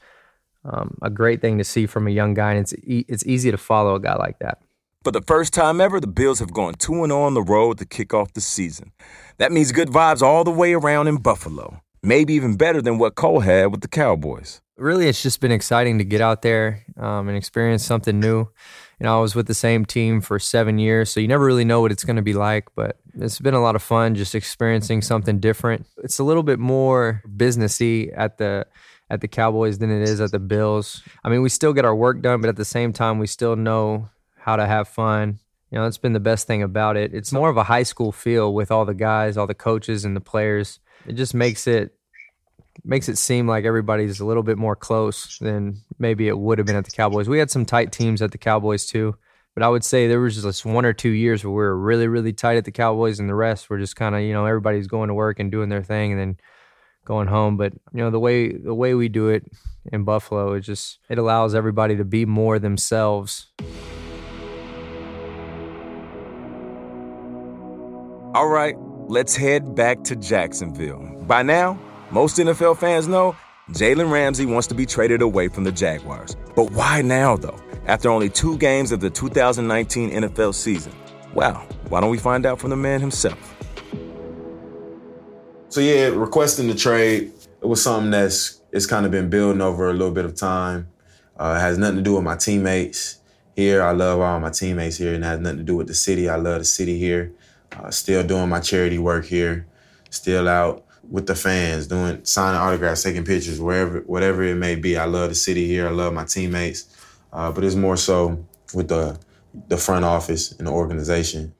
um, 0.65 0.97
a 1.01 1.09
great 1.09 1.41
thing 1.41 1.57
to 1.57 1.63
see 1.63 1.85
from 1.85 2.07
a 2.07 2.11
young 2.11 2.33
guy 2.33 2.51
and 2.51 2.59
it's 2.59 2.73
e- 2.83 3.05
it's 3.07 3.25
easy 3.25 3.51
to 3.51 3.57
follow 3.57 3.95
a 3.95 3.99
guy 3.99 4.15
like 4.15 4.37
that 4.39 4.59
for 5.05 5.11
the 5.11 5.21
first 5.21 5.53
time 5.53 5.79
ever 5.79 5.99
the 5.99 6.07
bills 6.07 6.39
have 6.39 6.51
gone 6.51 6.73
2 6.73 7.03
and 7.03 7.13
on 7.13 7.35
the 7.35 7.43
road 7.43 7.77
to 7.77 7.85
kick 7.85 8.13
off 8.13 8.33
the 8.33 8.41
season 8.41 8.91
that 9.37 9.51
means 9.51 9.71
good 9.71 9.89
vibes 9.89 10.21
all 10.21 10.43
the 10.43 10.51
way 10.51 10.73
around 10.73 11.07
in 11.07 11.17
buffalo 11.17 11.79
maybe 12.01 12.33
even 12.33 12.57
better 12.57 12.81
than 12.81 12.97
what 12.97 13.15
cole 13.15 13.39
had 13.39 13.67
with 13.71 13.81
the 13.81 13.87
cowboys 13.87 14.61
really 14.77 15.07
it's 15.07 15.21
just 15.21 15.39
been 15.39 15.51
exciting 15.51 15.99
to 15.99 16.03
get 16.03 16.21
out 16.21 16.41
there 16.41 16.83
um, 16.97 17.29
and 17.29 17.37
experience 17.37 17.85
something 17.85 18.19
new 18.19 18.47
you 18.99 19.03
know, 19.03 19.17
I 19.17 19.21
was 19.21 19.35
with 19.35 19.47
the 19.47 19.53
same 19.53 19.83
team 19.83 20.21
for 20.21 20.39
seven 20.39 20.79
years, 20.79 21.09
so 21.09 21.19
you 21.19 21.27
never 21.27 21.43
really 21.43 21.65
know 21.65 21.81
what 21.81 21.91
it's 21.91 22.05
going 22.05 22.15
to 22.15 22.21
be 22.21 22.33
like. 22.33 22.69
But 22.75 22.97
it's 23.13 23.39
been 23.39 23.53
a 23.53 23.61
lot 23.61 23.75
of 23.75 23.83
fun 23.83 24.15
just 24.15 24.33
experiencing 24.33 25.01
something 25.01 25.39
different. 25.39 25.85
It's 25.97 26.19
a 26.19 26.23
little 26.23 26.43
bit 26.43 26.59
more 26.59 27.21
businessy 27.35 28.13
at 28.15 28.37
the 28.37 28.65
at 29.09 29.19
the 29.21 29.27
Cowboys 29.27 29.79
than 29.79 29.91
it 29.91 30.01
is 30.07 30.21
at 30.21 30.31
the 30.31 30.39
Bills. 30.39 31.03
I 31.23 31.29
mean, 31.29 31.41
we 31.41 31.49
still 31.49 31.73
get 31.73 31.83
our 31.83 31.95
work 31.95 32.21
done, 32.21 32.39
but 32.39 32.47
at 32.47 32.55
the 32.55 32.65
same 32.65 32.93
time, 32.93 33.19
we 33.19 33.27
still 33.27 33.57
know 33.57 34.09
how 34.45 34.55
to 34.55 34.67
have 34.67 34.87
fun. 34.87 35.39
You 35.71 35.79
know, 35.79 35.87
it's 35.87 35.97
been 35.97 36.13
the 36.13 36.19
best 36.19 36.45
thing 36.45 36.61
about 36.61 36.97
it. 36.97 37.15
It's 37.15 37.31
more 37.31 37.49
of 37.49 37.57
a 37.57 37.63
high 37.63 37.81
school 37.81 38.11
feel 38.11 38.53
with 38.53 38.69
all 38.69 38.85
the 38.85 38.93
guys, 38.93 39.37
all 39.37 39.47
the 39.47 39.55
coaches, 39.55 40.05
and 40.05 40.15
the 40.15 40.21
players. 40.21 40.79
It 41.07 41.13
just 41.13 41.33
makes 41.33 41.65
it 41.65 41.95
makes 42.83 43.09
it 43.09 43.17
seem 43.17 43.47
like 43.47 43.65
everybody's 43.65 44.19
a 44.19 44.25
little 44.25 44.43
bit 44.43 44.59
more 44.59 44.75
close 44.75 45.39
than 45.39 45.81
maybe 45.97 46.27
it 46.27 46.37
would 46.37 46.59
have 46.59 46.67
been 46.67 46.75
at 46.75 46.85
the 46.85 46.91
Cowboys. 46.91 47.27
We 47.27 47.39
had 47.39 47.49
some 47.49 47.65
tight 47.65 47.91
teams 47.91 48.21
at 48.21 48.31
the 48.31 48.37
Cowboys 48.37 48.85
too, 48.85 49.15
but 49.55 49.63
I 49.63 49.69
would 49.69 49.83
say 49.83 50.07
there 50.07 50.19
was 50.19 50.39
just 50.39 50.63
one 50.63 50.85
or 50.85 50.93
two 50.93 51.09
years 51.09 51.43
where 51.43 51.51
we 51.51 51.57
were 51.57 51.79
really, 51.79 52.07
really 52.07 52.33
tight 52.33 52.57
at 52.57 52.65
the 52.65 52.71
Cowboys, 52.71 53.19
and 53.19 53.27
the 53.27 53.33
rest 53.33 53.67
were 53.67 53.79
just 53.79 53.95
kind 53.95 54.13
of 54.13 54.21
you 54.21 54.33
know 54.33 54.45
everybody's 54.45 54.85
going 54.85 55.07
to 55.07 55.15
work 55.15 55.39
and 55.39 55.51
doing 55.51 55.69
their 55.69 55.83
thing, 55.83 56.11
and 56.11 56.21
then 56.21 56.37
going 57.03 57.27
home. 57.27 57.57
But 57.57 57.73
you 57.93 58.03
know 58.03 58.11
the 58.11 58.19
way 58.19 58.51
the 58.51 58.75
way 58.75 58.93
we 58.93 59.09
do 59.09 59.29
it 59.29 59.43
in 59.91 60.03
Buffalo 60.03 60.53
is 60.53 60.67
just 60.67 60.99
it 61.09 61.17
allows 61.17 61.55
everybody 61.55 61.95
to 61.97 62.05
be 62.05 62.25
more 62.25 62.59
themselves. 62.59 63.47
All 68.35 68.49
right, 68.49 68.75
let's 69.07 69.33
head 69.33 69.75
back 69.75 70.03
to 70.03 70.15
Jacksonville. 70.17 70.99
By 71.21 71.41
now, 71.41 71.79
most 72.11 72.35
NFL 72.35 72.77
fans 72.77 73.07
know 73.07 73.33
Jalen 73.71 74.11
Ramsey 74.11 74.45
wants 74.45 74.67
to 74.67 74.75
be 74.75 74.85
traded 74.85 75.21
away 75.21 75.47
from 75.47 75.63
the 75.63 75.71
Jaguars. 75.71 76.35
But 76.53 76.69
why 76.71 77.01
now, 77.01 77.37
though, 77.37 77.57
after 77.85 78.09
only 78.09 78.29
two 78.29 78.57
games 78.57 78.91
of 78.91 78.99
the 78.99 79.09
2019 79.09 80.11
NFL 80.11 80.53
season? 80.53 80.91
Well, 81.33 81.65
why 81.87 82.01
don't 82.01 82.09
we 82.09 82.17
find 82.17 82.45
out 82.45 82.59
from 82.59 82.71
the 82.71 82.75
man 82.75 82.99
himself? 82.99 83.55
So, 85.69 85.79
yeah, 85.79 86.07
requesting 86.07 86.67
the 86.67 86.75
trade, 86.75 87.31
it 87.61 87.65
was 87.65 87.81
something 87.81 88.11
that's 88.11 88.61
it's 88.73 88.85
kind 88.85 89.05
of 89.05 89.13
been 89.13 89.29
building 89.29 89.61
over 89.61 89.89
a 89.89 89.93
little 89.93 90.13
bit 90.13 90.25
of 90.25 90.35
time. 90.35 90.89
Uh, 91.39 91.55
it 91.57 91.61
has 91.61 91.77
nothing 91.77 91.95
to 91.95 92.03
do 92.03 92.15
with 92.15 92.25
my 92.25 92.35
teammates 92.35 93.19
here. 93.55 93.81
I 93.81 93.91
love 93.91 94.19
all 94.19 94.41
my 94.41 94.49
teammates 94.49 94.97
here, 94.97 95.13
and 95.13 95.23
it 95.23 95.27
has 95.27 95.39
nothing 95.39 95.59
to 95.59 95.63
do 95.63 95.77
with 95.77 95.87
the 95.87 95.93
city. 95.93 96.27
I 96.27 96.35
love 96.35 96.59
the 96.59 96.65
city 96.65 96.99
here. 96.99 97.31
Uh, 97.77 97.91
still 97.91 98.23
doing 98.23 98.49
my 98.49 98.59
charity 98.59 98.97
work 98.97 99.25
here. 99.25 99.67
Still 100.09 100.47
out 100.47 100.85
with 101.09 101.27
the 101.27 101.35
fans, 101.35 101.87
doing 101.87 102.23
signing 102.25 102.59
autographs, 102.59 103.03
taking 103.03 103.23
pictures, 103.23 103.59
wherever, 103.59 103.99
whatever 104.01 104.43
it 104.43 104.55
may 104.55 104.75
be. 104.75 104.97
I 104.97 105.05
love 105.05 105.29
the 105.29 105.35
city 105.35 105.67
here. 105.67 105.87
I 105.87 105.91
love 105.91 106.13
my 106.13 106.25
teammates, 106.25 106.85
uh, 107.33 107.51
but 107.51 107.63
it's 107.63 107.75
more 107.75 107.97
so 107.97 108.43
with 108.73 108.87
the 108.87 109.19
the 109.67 109.77
front 109.77 110.03
office 110.03 110.51
and 110.53 110.67
the 110.67 110.71
organization. 110.71 111.53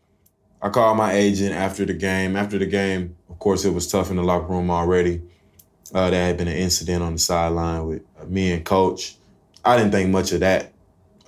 I 0.62 0.70
called 0.70 0.98
my 0.98 1.14
agent 1.14 1.54
after 1.54 1.86
the 1.86 1.94
game. 1.94 2.36
After 2.36 2.58
the 2.58 2.66
game, 2.66 3.16
of 3.30 3.40
course, 3.40 3.64
it 3.66 3.70
was 3.72 3.90
tough 3.90 4.10
in 4.10 4.18
the 4.18 4.24
locker 4.24 4.48
room 4.48 4.70
already. 4.70 5.22
Uh, 5.94 6.10
there 6.10 6.26
had 6.26 6.38
been 6.38 6.48
an 6.48 6.58
incident 6.58 7.04
on 7.04 7.14
the 7.14 7.20
sideline 7.20 7.86
with 7.86 8.02
me 8.28 8.52
and 8.52 8.66
coach. 8.66 9.16
I 9.64 9.78
didn't 9.78 9.92
think 9.92 10.10
much 10.10 10.32
of 10.32 10.40
that 10.42 10.74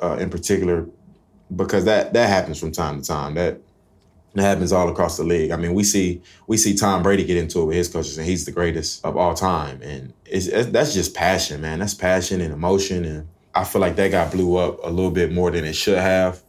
uh, 0.01 0.17
in 0.17 0.29
particular 0.29 0.87
because 1.55 1.85
that 1.85 2.13
that 2.13 2.29
happens 2.29 2.59
from 2.59 2.71
time 2.71 3.01
to 3.01 3.07
time. 3.07 3.35
That 3.35 3.61
it 4.39 4.43
happens 4.43 4.71
all 4.71 4.89
across 4.89 5.17
the 5.17 5.23
league. 5.23 5.51
I 5.51 5.57
mean, 5.57 5.73
we 5.73 5.83
see 5.83 6.21
we 6.47 6.57
see 6.57 6.75
Tom 6.75 7.03
Brady 7.03 7.23
get 7.23 7.37
into 7.37 7.61
it 7.61 7.65
with 7.65 7.75
his 7.75 7.87
coaches, 7.87 8.17
and 8.17 8.27
he's 8.27 8.45
the 8.45 8.51
greatest 8.51 9.03
of 9.05 9.17
all 9.17 9.33
time. 9.33 9.81
And 9.81 10.13
it's, 10.25 10.47
it's, 10.47 10.69
that's 10.69 10.93
just 10.93 11.13
passion, 11.13 11.61
man. 11.61 11.79
That's 11.79 11.93
passion 11.93 12.41
and 12.41 12.53
emotion. 12.53 13.05
And 13.05 13.27
I 13.55 13.63
feel 13.63 13.81
like 13.81 13.95
that 13.95 14.11
got 14.11 14.31
blew 14.31 14.57
up 14.57 14.79
a 14.83 14.89
little 14.89 15.11
bit 15.11 15.31
more 15.31 15.51
than 15.51 15.65
it 15.65 15.73
should 15.73 15.97
have. 15.97 16.41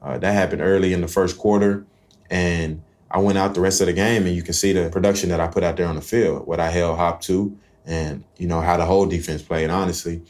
Uh, 0.00 0.18
that 0.18 0.32
happened 0.32 0.62
early 0.62 0.92
in 0.92 1.00
the 1.00 1.08
first 1.08 1.38
quarter, 1.38 1.86
and 2.30 2.82
I 3.10 3.18
went 3.18 3.38
out 3.38 3.54
the 3.54 3.60
rest 3.60 3.80
of 3.80 3.86
the 3.86 3.92
game, 3.92 4.26
and 4.26 4.34
you 4.34 4.42
can 4.42 4.54
see 4.54 4.72
the 4.72 4.90
production 4.90 5.30
that 5.30 5.40
I 5.40 5.46
put 5.46 5.62
out 5.62 5.76
there 5.76 5.86
on 5.86 5.96
the 5.96 6.02
field, 6.02 6.46
what 6.46 6.60
I 6.60 6.68
held 6.68 6.98
hop 6.98 7.20
to, 7.22 7.56
and 7.86 8.24
you 8.36 8.46
know 8.46 8.60
how 8.60 8.76
the 8.76 8.84
whole 8.84 9.06
defense 9.06 9.40
played. 9.40 9.70
Honestly, 9.70 10.22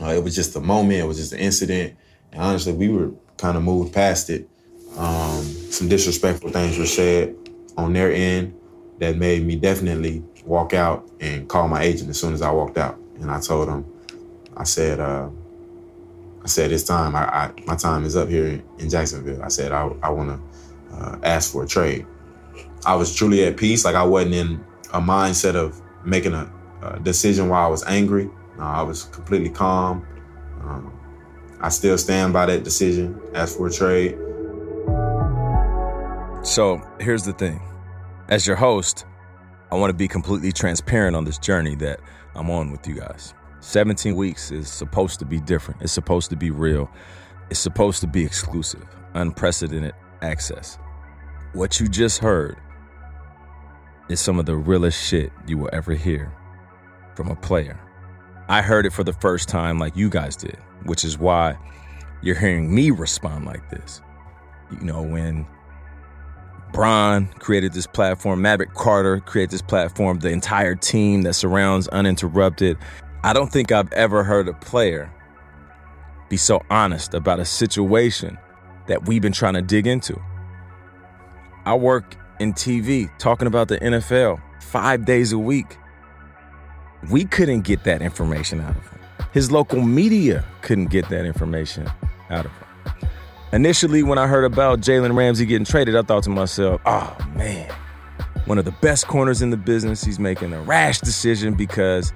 uh, 0.00 0.06
it 0.06 0.24
was 0.24 0.34
just 0.34 0.56
a 0.56 0.60
moment. 0.60 1.00
It 1.00 1.06
was 1.06 1.18
just 1.18 1.32
an 1.32 1.38
incident, 1.38 1.96
and 2.32 2.42
honestly, 2.42 2.72
we 2.72 2.88
were 2.88 3.12
kind 3.36 3.56
of 3.56 3.62
moved 3.62 3.92
past 3.92 4.30
it. 4.30 4.48
Um, 4.96 5.54
some 5.70 5.88
disrespectful 5.88 6.50
things 6.50 6.78
were 6.78 6.86
said 6.86 7.34
on 7.76 7.92
their 7.92 8.12
end 8.12 8.54
that 8.98 9.16
made 9.16 9.44
me 9.44 9.56
definitely 9.56 10.22
walk 10.44 10.74
out 10.74 11.08
and 11.20 11.48
call 11.48 11.68
my 11.68 11.82
agent 11.82 12.10
as 12.10 12.18
soon 12.20 12.34
as 12.34 12.42
I 12.42 12.50
walked 12.50 12.76
out. 12.76 12.98
And 13.20 13.30
I 13.30 13.40
told 13.40 13.68
him, 13.68 13.84
I 14.56 14.64
said, 14.64 15.00
uh, 15.00 15.28
I 16.42 16.46
said, 16.46 16.72
it's 16.72 16.84
time. 16.84 17.14
I, 17.14 17.24
I, 17.24 17.52
my 17.66 17.76
time 17.76 18.04
is 18.04 18.16
up 18.16 18.28
here 18.28 18.62
in 18.78 18.90
Jacksonville. 18.90 19.42
I 19.42 19.48
said, 19.48 19.72
I, 19.72 19.90
I 20.02 20.10
want 20.10 20.30
to 20.30 20.96
uh, 20.96 21.18
ask 21.22 21.52
for 21.52 21.64
a 21.64 21.66
trade. 21.66 22.06
I 22.84 22.94
was 22.96 23.14
truly 23.14 23.44
at 23.44 23.56
peace. 23.56 23.84
Like 23.84 23.94
I 23.94 24.04
wasn't 24.04 24.34
in 24.34 24.64
a 24.92 25.00
mindset 25.00 25.54
of 25.54 25.80
making 26.04 26.34
a, 26.34 26.50
a 26.82 26.98
decision 27.00 27.48
while 27.48 27.64
I 27.64 27.68
was 27.68 27.84
angry. 27.84 28.28
I 28.58 28.82
was 28.82 29.04
completely 29.04 29.50
calm. 29.50 30.06
Um, 30.62 30.92
I 31.60 31.68
still 31.68 31.96
stand 31.96 32.32
by 32.32 32.46
that 32.46 32.64
decision. 32.64 33.20
Ask 33.34 33.56
for 33.56 33.68
a 33.68 33.72
trade. 33.72 34.18
So 36.42 36.80
here's 36.98 37.24
the 37.24 37.34
thing 37.34 37.60
as 38.30 38.46
your 38.46 38.56
host, 38.56 39.04
I 39.70 39.74
want 39.74 39.90
to 39.90 39.94
be 39.94 40.08
completely 40.08 40.52
transparent 40.52 41.14
on 41.14 41.24
this 41.24 41.36
journey 41.36 41.74
that 41.76 42.00
I'm 42.34 42.48
on 42.50 42.72
with 42.72 42.88
you 42.88 42.94
guys. 42.94 43.34
17 43.60 44.16
weeks 44.16 44.50
is 44.50 44.66
supposed 44.66 45.18
to 45.18 45.26
be 45.26 45.38
different, 45.38 45.82
it's 45.82 45.92
supposed 45.92 46.30
to 46.30 46.36
be 46.36 46.50
real, 46.50 46.90
it's 47.50 47.60
supposed 47.60 48.00
to 48.00 48.06
be 48.06 48.24
exclusive, 48.24 48.84
unprecedented 49.12 49.92
access. 50.22 50.78
What 51.52 51.78
you 51.78 51.88
just 51.88 52.20
heard 52.20 52.56
is 54.08 54.18
some 54.18 54.38
of 54.38 54.46
the 54.46 54.56
realest 54.56 54.98
shit 54.98 55.30
you 55.46 55.58
will 55.58 55.70
ever 55.74 55.92
hear 55.92 56.32
from 57.16 57.28
a 57.28 57.36
player. 57.36 57.78
I 58.48 58.62
heard 58.62 58.86
it 58.86 58.94
for 58.94 59.04
the 59.04 59.12
first 59.12 59.50
time 59.50 59.78
like 59.78 59.94
you 59.94 60.08
guys 60.08 60.36
did, 60.36 60.56
which 60.84 61.04
is 61.04 61.18
why 61.18 61.58
you're 62.22 62.38
hearing 62.38 62.74
me 62.74 62.90
respond 62.90 63.44
like 63.44 63.68
this. 63.68 64.00
You 64.70 64.86
know, 64.86 65.02
when 65.02 65.46
Bron 66.72 67.26
created 67.38 67.72
this 67.72 67.86
platform, 67.86 68.42
Maverick 68.42 68.74
Carter 68.74 69.20
created 69.20 69.50
this 69.50 69.62
platform, 69.62 70.20
the 70.20 70.30
entire 70.30 70.74
team 70.74 71.22
that 71.22 71.34
surrounds 71.34 71.88
Uninterrupted. 71.88 72.78
I 73.22 73.32
don't 73.32 73.52
think 73.52 73.72
I've 73.72 73.92
ever 73.92 74.22
heard 74.24 74.48
a 74.48 74.54
player 74.54 75.12
be 76.28 76.36
so 76.36 76.62
honest 76.70 77.12
about 77.12 77.40
a 77.40 77.44
situation 77.44 78.38
that 78.86 79.06
we've 79.06 79.20
been 79.20 79.32
trying 79.32 79.54
to 79.54 79.62
dig 79.62 79.86
into. 79.86 80.18
I 81.66 81.74
work 81.74 82.16
in 82.38 82.54
TV 82.54 83.10
talking 83.18 83.46
about 83.46 83.68
the 83.68 83.78
NFL 83.78 84.40
five 84.62 85.04
days 85.04 85.32
a 85.32 85.38
week. 85.38 85.76
We 87.10 87.24
couldn't 87.24 87.62
get 87.62 87.84
that 87.84 88.00
information 88.00 88.60
out 88.60 88.76
of 88.76 88.88
him. 88.88 89.00
His 89.32 89.50
local 89.50 89.82
media 89.82 90.44
couldn't 90.62 90.86
get 90.86 91.08
that 91.10 91.24
information 91.24 91.90
out 92.30 92.46
of 92.46 92.52
him. 92.52 92.69
Initially, 93.52 94.04
when 94.04 94.16
I 94.16 94.28
heard 94.28 94.44
about 94.44 94.80
Jalen 94.80 95.16
Ramsey 95.16 95.44
getting 95.44 95.64
traded, 95.64 95.96
I 95.96 96.02
thought 96.02 96.22
to 96.22 96.30
myself, 96.30 96.80
oh 96.86 97.16
man, 97.34 97.68
one 98.44 98.58
of 98.58 98.64
the 98.64 98.70
best 98.80 99.08
corners 99.08 99.42
in 99.42 99.50
the 99.50 99.56
business. 99.56 100.04
He's 100.04 100.20
making 100.20 100.52
a 100.52 100.60
rash 100.62 101.00
decision 101.00 101.54
because 101.54 102.12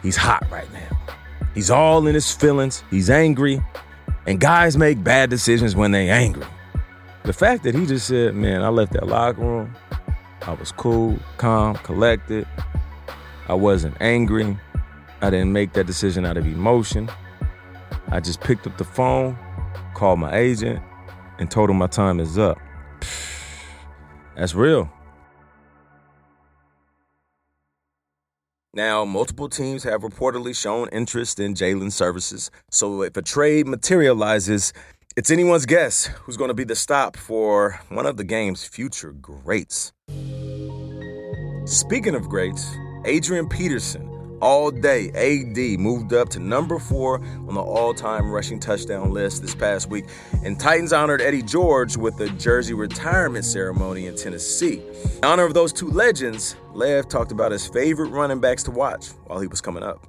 he's 0.00 0.16
hot 0.16 0.48
right 0.48 0.72
now. 0.72 0.96
He's 1.54 1.70
all 1.70 2.06
in 2.06 2.14
his 2.14 2.32
feelings, 2.32 2.84
he's 2.88 3.10
angry, 3.10 3.60
and 4.26 4.38
guys 4.38 4.76
make 4.76 5.02
bad 5.02 5.28
decisions 5.28 5.74
when 5.74 5.90
they're 5.90 6.14
angry. 6.14 6.46
The 7.24 7.32
fact 7.32 7.64
that 7.64 7.74
he 7.74 7.84
just 7.84 8.06
said, 8.06 8.36
man, 8.36 8.62
I 8.62 8.68
left 8.68 8.92
that 8.92 9.08
locker 9.08 9.40
room, 9.40 9.74
I 10.42 10.52
was 10.54 10.70
cool, 10.70 11.18
calm, 11.36 11.74
collected, 11.76 12.46
I 13.48 13.54
wasn't 13.54 13.96
angry, 14.00 14.56
I 15.20 15.30
didn't 15.30 15.52
make 15.52 15.72
that 15.72 15.86
decision 15.86 16.24
out 16.24 16.36
of 16.36 16.46
emotion. 16.46 17.10
I 18.08 18.20
just 18.20 18.40
picked 18.40 18.66
up 18.68 18.78
the 18.78 18.84
phone 18.84 19.36
called 20.02 20.18
my 20.18 20.36
agent 20.36 20.82
and 21.38 21.48
told 21.48 21.70
him 21.70 21.76
my 21.76 21.86
time 21.86 22.18
is 22.18 22.36
up. 22.36 22.58
That's 24.36 24.52
real. 24.52 24.90
Now, 28.74 29.04
multiple 29.04 29.48
teams 29.48 29.84
have 29.84 30.00
reportedly 30.00 30.60
shown 30.60 30.88
interest 30.88 31.38
in 31.38 31.54
Jalen's 31.54 31.94
services. 31.94 32.50
So 32.68 33.02
if 33.02 33.16
a 33.16 33.22
trade 33.22 33.68
materializes, 33.68 34.72
it's 35.14 35.30
anyone's 35.30 35.66
guess 35.66 36.06
who's 36.06 36.36
going 36.36 36.48
to 36.48 36.54
be 36.54 36.64
the 36.64 36.74
stop 36.74 37.16
for 37.16 37.80
one 37.88 38.06
of 38.06 38.16
the 38.16 38.24
game's 38.24 38.64
future 38.64 39.12
greats. 39.12 39.92
Speaking 41.64 42.16
of 42.16 42.28
greats, 42.28 42.74
Adrian 43.04 43.48
Peterson 43.48 44.11
all 44.42 44.72
day, 44.72 45.08
AD 45.14 45.80
moved 45.80 46.12
up 46.12 46.28
to 46.30 46.40
number 46.40 46.78
four 46.78 47.20
on 47.48 47.54
the 47.54 47.60
all 47.60 47.94
time 47.94 48.30
rushing 48.30 48.58
touchdown 48.58 49.12
list 49.12 49.40
this 49.40 49.54
past 49.54 49.88
week. 49.88 50.04
And 50.44 50.58
Titans 50.58 50.92
honored 50.92 51.22
Eddie 51.22 51.42
George 51.42 51.96
with 51.96 52.20
a 52.20 52.28
jersey 52.30 52.74
retirement 52.74 53.44
ceremony 53.44 54.06
in 54.06 54.16
Tennessee. 54.16 54.82
In 55.18 55.24
honor 55.24 55.44
of 55.44 55.54
those 55.54 55.72
two 55.72 55.88
legends, 55.88 56.56
Lev 56.74 57.08
talked 57.08 57.30
about 57.30 57.52
his 57.52 57.66
favorite 57.68 58.08
running 58.08 58.40
backs 58.40 58.64
to 58.64 58.72
watch 58.72 59.08
while 59.26 59.38
he 59.38 59.46
was 59.46 59.60
coming 59.60 59.84
up. 59.84 60.06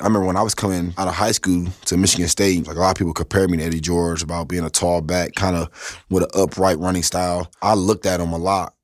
I 0.00 0.06
remember 0.06 0.26
when 0.26 0.36
I 0.36 0.42
was 0.42 0.56
coming 0.56 0.92
out 0.98 1.06
of 1.06 1.14
high 1.14 1.30
school 1.30 1.68
to 1.84 1.96
Michigan 1.96 2.26
State, 2.26 2.66
like 2.66 2.76
a 2.76 2.80
lot 2.80 2.90
of 2.90 2.96
people 2.96 3.14
compared 3.14 3.48
me 3.48 3.58
to 3.58 3.62
Eddie 3.62 3.80
George 3.80 4.24
about 4.24 4.48
being 4.48 4.64
a 4.64 4.70
tall 4.70 5.00
back, 5.00 5.36
kind 5.36 5.54
of 5.54 6.02
with 6.10 6.24
an 6.24 6.30
upright 6.34 6.80
running 6.80 7.04
style. 7.04 7.48
I 7.62 7.74
looked 7.74 8.04
at 8.04 8.18
him 8.18 8.32
a 8.32 8.38
lot 8.38 8.74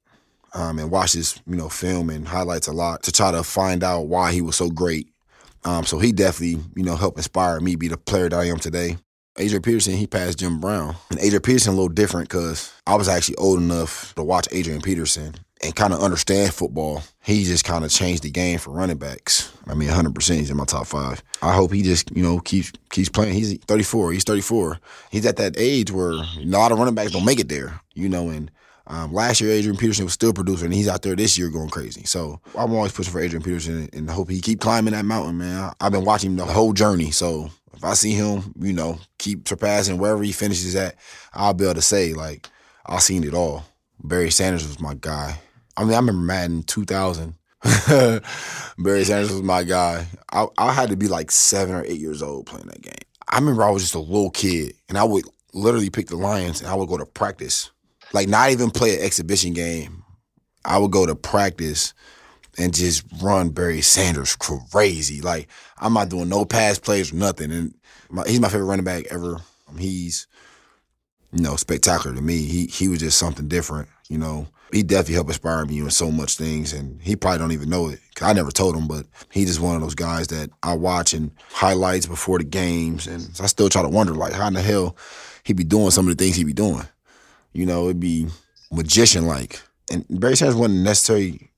um, 0.55 0.79
and 0.79 0.93
his 1.11 1.41
you 1.47 1.57
know 1.57 1.69
film 1.69 2.11
and 2.11 2.27
highlights 2.27 2.69
a 2.69 2.73
lot 2.73 3.03
to 3.05 3.13
try 3.13 3.31
to 3.31 3.43
find 3.43 3.83
out 3.83 4.09
why 4.09 4.33
he 4.33 4.41
was 4.41 4.57
so 4.57 4.71
great. 4.71 5.09
Um, 5.65 5.85
so 5.85 5.99
he 5.99 6.13
definitely 6.13 6.63
you 6.77 6.85
know 6.85 6.97
helped 6.97 7.19
inspire 7.19 7.61
me 7.61 7.77
be 7.77 7.89
the 7.89 7.97
player 7.97 8.29
that 8.29 8.39
I 8.39 8.45
am 8.45 8.59
today. 8.59 8.97
Adrian 9.39 9.63
Peterson, 9.63 9.95
he 9.95 10.07
passed 10.07 10.39
Jim 10.39 10.61
Brown, 10.61 10.97
and 11.11 11.19
Adrian 11.21 11.43
Peterson 11.43 11.73
a 11.73 11.77
little 11.77 11.89
different 11.89 12.29
because 12.29 12.73
I 12.87 12.97
was 12.97 13.09
actually 13.09 13.37
old 13.37 13.61
enough 13.61 14.15
to 14.17 14.23
watch 14.23 14.49
Adrian 14.51 14.83
Peterson 14.83 15.35
and 15.63 15.77
kind 15.77 15.93
of 15.93 16.01
understand 16.01 16.53
football. 16.55 17.03
He 17.23 17.45
just 17.45 17.65
kind 17.65 17.85
of 17.85 17.91
changed 17.91 18.23
the 18.23 18.31
game 18.31 18.59
for 18.59 18.71
running 18.71 18.97
backs. 18.97 19.53
I 19.67 19.75
mean, 19.75 19.89
100%. 19.89 20.35
He's 20.37 20.51
in 20.51 20.57
my 20.57 20.65
top 20.65 20.87
five. 20.87 21.23
I 21.43 21.55
hope 21.55 21.73
he 21.73 21.83
just, 21.83 22.15
you 22.17 22.23
know, 22.23 22.41
keeps 22.41 22.73
keeps 22.91 23.09
playing. 23.09 23.35
He's 23.35 23.59
34. 23.59 24.13
He's 24.13 24.25
34. 24.25 24.79
He's 25.11 25.27
at 25.27 25.37
that 25.37 25.55
age 25.59 25.91
where 25.91 26.13
a 26.13 26.27
lot 26.39 26.73
of 26.73 26.79
running 26.79 26.95
backs 26.95 27.13
don't 27.13 27.25
make 27.25 27.41
it 27.41 27.49
there, 27.49 27.81
you 27.95 28.09
know, 28.09 28.31
and 28.31 28.51
um, 28.91 29.13
last 29.13 29.41
year, 29.41 29.53
Adrian 29.53 29.77
Peterson 29.77 30.05
was 30.05 30.15
still 30.15 30.33
producing, 30.33 30.67
and 30.67 30.75
he's 30.75 30.89
out 30.89 31.03
there 31.03 31.15
this 31.15 31.39
year 31.39 31.49
going 31.49 31.69
crazy. 31.69 32.03
So 32.05 32.41
I'm 32.57 32.75
always 32.75 32.91
pushing 32.91 33.13
for 33.13 33.21
Adrian 33.21 33.43
Peterson 33.43 33.89
and 33.93 34.11
hope 34.11 34.29
he 34.29 34.41
keep 34.41 34.61
climbing 34.61 34.95
that 34.95 35.05
mountain, 35.05 35.39
man. 35.39 35.73
I've 35.81 35.93
been 35.93 36.05
watching 36.05 36.33
him 36.33 36.37
the 36.37 36.45
whole 36.45 36.73
journey, 36.73 37.13
so 37.13 37.51
if 37.73 37.85
I 37.85 37.95
see 37.95 38.15
him, 38.15 38.53
you 38.59 38.73
know, 38.73 38.99
keep 39.17 39.47
surpassing 39.47 39.99
wherever 39.99 40.25
he 40.25 40.33
finishes 40.33 40.75
at, 40.75 40.97
I'll 41.33 41.55
be 41.55 41.67
able 41.67 41.75
to 41.75 41.83
say 41.83 42.15
like 42.15 42.49
I've 42.85 43.03
seen 43.03 43.23
it 43.23 43.33
all. 43.33 43.65
Barry 44.03 44.31
Sanders 44.31 44.67
was 44.67 44.81
my 44.81 44.95
guy. 44.95 45.39
I 45.77 45.85
mean, 45.85 45.93
I 45.93 45.99
remember 45.99 46.23
Madden 46.23 46.65
2000. 46.65 47.35
Barry 48.79 49.05
Sanders 49.05 49.31
was 49.31 49.43
my 49.43 49.63
guy. 49.63 50.09
I, 50.33 50.49
I 50.59 50.73
had 50.73 50.91
to 50.91 50.97
be 50.97 51.07
like 51.07 51.31
seven 51.31 51.77
or 51.77 51.85
eight 51.85 52.01
years 52.01 52.23
old 52.23 52.47
playing 52.47 52.67
that 52.67 52.83
game. 52.83 52.95
I 53.29 53.39
remember 53.39 53.63
I 53.63 53.71
was 53.71 53.83
just 53.83 53.95
a 53.95 54.01
little 54.01 54.31
kid, 54.31 54.75
and 54.89 54.99
I 54.99 55.05
would 55.05 55.27
literally 55.55 55.91
pick 55.91 56.09
the 56.09 56.17
Lions, 56.17 56.61
and 56.61 56.69
I 56.69 56.75
would 56.75 56.89
go 56.89 56.97
to 56.97 57.07
practice 57.07 57.71
like 58.13 58.29
not 58.29 58.51
even 58.51 58.71
play 58.71 58.97
an 58.97 59.03
exhibition 59.03 59.53
game. 59.53 60.05
I 60.65 60.79
would 60.79 60.91
go 60.91 61.07
to 61.07 61.15
practice 61.15 61.95
and 62.59 62.75
just 62.75 63.05
run 63.23 63.51
Barry 63.51 63.81
Sanders 63.81 64.37
crazy. 64.37 65.21
Like 65.21 65.49
I'm 65.79 65.95
not 65.95 66.09
doing 66.09 66.29
no 66.29 66.45
pass 66.45 66.79
plays 66.79 67.13
or 67.13 67.17
nothing. 67.17 67.51
And 67.51 67.75
my, 68.11 68.25
he's 68.27 68.41
my 68.41 68.49
favorite 68.49 68.67
running 68.67 68.85
back 68.85 69.07
ever. 69.11 69.37
Um, 69.69 69.79
he's 69.79 70.27
you 71.33 71.43
know 71.43 71.57
spectacular 71.57 72.15
to 72.15 72.23
me. 72.23 72.39
He 72.43 72.67
he 72.67 72.89
was 72.89 73.01
just 73.01 73.19
something 73.19 73.49
different. 73.49 73.89
You 74.09 74.19
know, 74.19 74.49
he 74.73 74.83
definitely 74.83 75.15
helped 75.15 75.31
inspire 75.31 75.65
me 75.65 75.79
in 75.79 75.91
so 75.91 76.11
much 76.11 76.37
things, 76.37 76.73
and 76.73 77.01
he 77.01 77.17
probably 77.17 77.39
don't 77.39 77.53
even 77.53 77.71
know 77.71 77.89
it. 77.89 78.01
Cause 78.17 78.29
I 78.29 78.33
never 78.33 78.51
told 78.51 78.77
him, 78.77 78.89
but 78.89 79.07
he 79.31 79.45
just 79.45 79.61
one 79.61 79.77
of 79.77 79.83
those 79.83 79.95
guys 79.95 80.29
that 80.29 80.51
I 80.63 80.75
watch 80.75 81.15
and 81.15 81.31
highlights 81.51 82.07
before 82.07 82.39
the 82.39 82.45
games, 82.45 83.07
and 83.07 83.31
I 83.41 83.47
still 83.47 83.69
try 83.69 83.83
to 83.83 83.89
wonder 83.89 84.15
like 84.15 84.33
how 84.33 84.49
in 84.49 84.55
the 84.55 84.63
hell 84.63 84.97
he 85.45 85.53
be 85.53 85.65
doing 85.65 85.91
some 85.91 86.09
of 86.09 86.17
the 86.17 86.23
things 86.23 86.37
he 86.37 86.45
be 86.45 86.53
doing. 86.53 86.87
You 87.53 87.67
know, 87.67 87.85
it'd 87.85 88.01
be 88.01 88.27
magician 88.73 89.27
like. 89.27 89.61
And 89.91 90.05
Barry 90.09 90.37
Sanders 90.37 90.57
wasn't 90.57 90.85
necessarily 90.85 91.51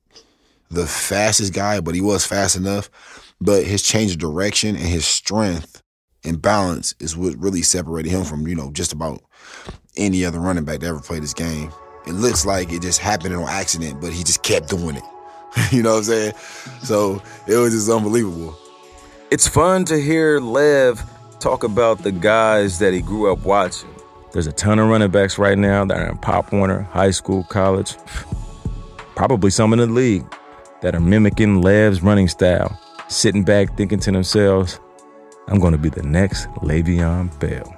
the 0.70 0.86
fastest 0.86 1.52
guy, 1.52 1.80
but 1.80 1.94
he 1.94 2.00
was 2.00 2.26
fast 2.26 2.56
enough. 2.56 2.90
But 3.40 3.64
his 3.64 3.82
change 3.82 4.12
of 4.12 4.18
direction 4.18 4.76
and 4.76 4.86
his 4.86 5.04
strength 5.04 5.82
and 6.24 6.40
balance 6.40 6.94
is 7.00 7.16
what 7.16 7.36
really 7.36 7.62
separated 7.62 8.10
him 8.10 8.24
from, 8.24 8.46
you 8.46 8.54
know, 8.54 8.70
just 8.72 8.92
about 8.92 9.22
any 9.96 10.24
other 10.24 10.40
running 10.40 10.64
back 10.64 10.80
that 10.80 10.86
ever 10.86 11.00
played 11.00 11.22
this 11.22 11.34
game. 11.34 11.70
It 12.06 12.12
looks 12.12 12.46
like 12.46 12.72
it 12.72 12.82
just 12.82 13.00
happened 13.00 13.34
on 13.34 13.48
accident, 13.48 14.00
but 14.00 14.12
he 14.12 14.24
just 14.24 14.42
kept 14.42 14.68
doing 14.68 14.96
it. 14.96 15.04
you 15.72 15.82
know 15.82 15.90
what 15.90 15.98
I'm 15.98 16.04
saying? 16.04 16.32
So 16.82 17.22
it 17.46 17.56
was 17.56 17.72
just 17.72 17.90
unbelievable. 17.90 18.56
It's 19.30 19.46
fun 19.46 19.84
to 19.86 20.00
hear 20.00 20.40
Lev 20.40 21.02
talk 21.40 21.64
about 21.64 22.02
the 22.02 22.12
guys 22.12 22.78
that 22.78 22.92
he 22.92 23.00
grew 23.02 23.32
up 23.32 23.40
watching. 23.40 23.90
There's 24.32 24.46
a 24.46 24.52
ton 24.52 24.78
of 24.78 24.88
running 24.88 25.10
backs 25.10 25.36
right 25.36 25.58
now 25.58 25.84
that 25.84 25.98
are 25.98 26.08
in 26.08 26.16
Pop 26.16 26.52
Warner, 26.52 26.82
high 26.82 27.10
school, 27.10 27.44
college, 27.44 27.96
probably 29.14 29.50
some 29.50 29.74
in 29.74 29.78
the 29.78 29.86
league 29.86 30.24
that 30.80 30.94
are 30.94 31.00
mimicking 31.00 31.60
Lev's 31.60 32.02
running 32.02 32.28
style, 32.28 32.78
sitting 33.08 33.44
back 33.44 33.76
thinking 33.76 34.00
to 34.00 34.10
themselves, 34.10 34.80
I'm 35.48 35.58
going 35.58 35.72
to 35.72 35.78
be 35.78 35.90
the 35.90 36.02
next 36.02 36.48
Le'Veon 36.62 37.38
Bell. 37.40 37.76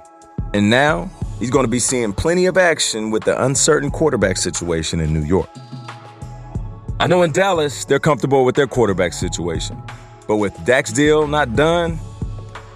And 0.53 0.69
now 0.69 1.09
he's 1.39 1.49
going 1.49 1.65
to 1.65 1.69
be 1.69 1.79
seeing 1.79 2.13
plenty 2.13 2.45
of 2.45 2.57
action 2.57 3.11
with 3.11 3.25
the 3.25 3.43
uncertain 3.43 3.91
quarterback 3.91 4.37
situation 4.37 5.01
in 5.01 5.13
New 5.13 5.23
York. 5.23 5.49
I 7.01 7.07
know 7.07 7.23
in 7.23 7.33
Dallas, 7.33 7.83
they're 7.83 7.99
comfortable 7.99 8.45
with 8.45 8.55
their 8.55 8.67
quarterback 8.67 9.11
situation. 9.11 9.83
But 10.25 10.37
with 10.37 10.57
Dak's 10.65 10.93
deal 10.93 11.27
not 11.27 11.53
done, 11.57 11.99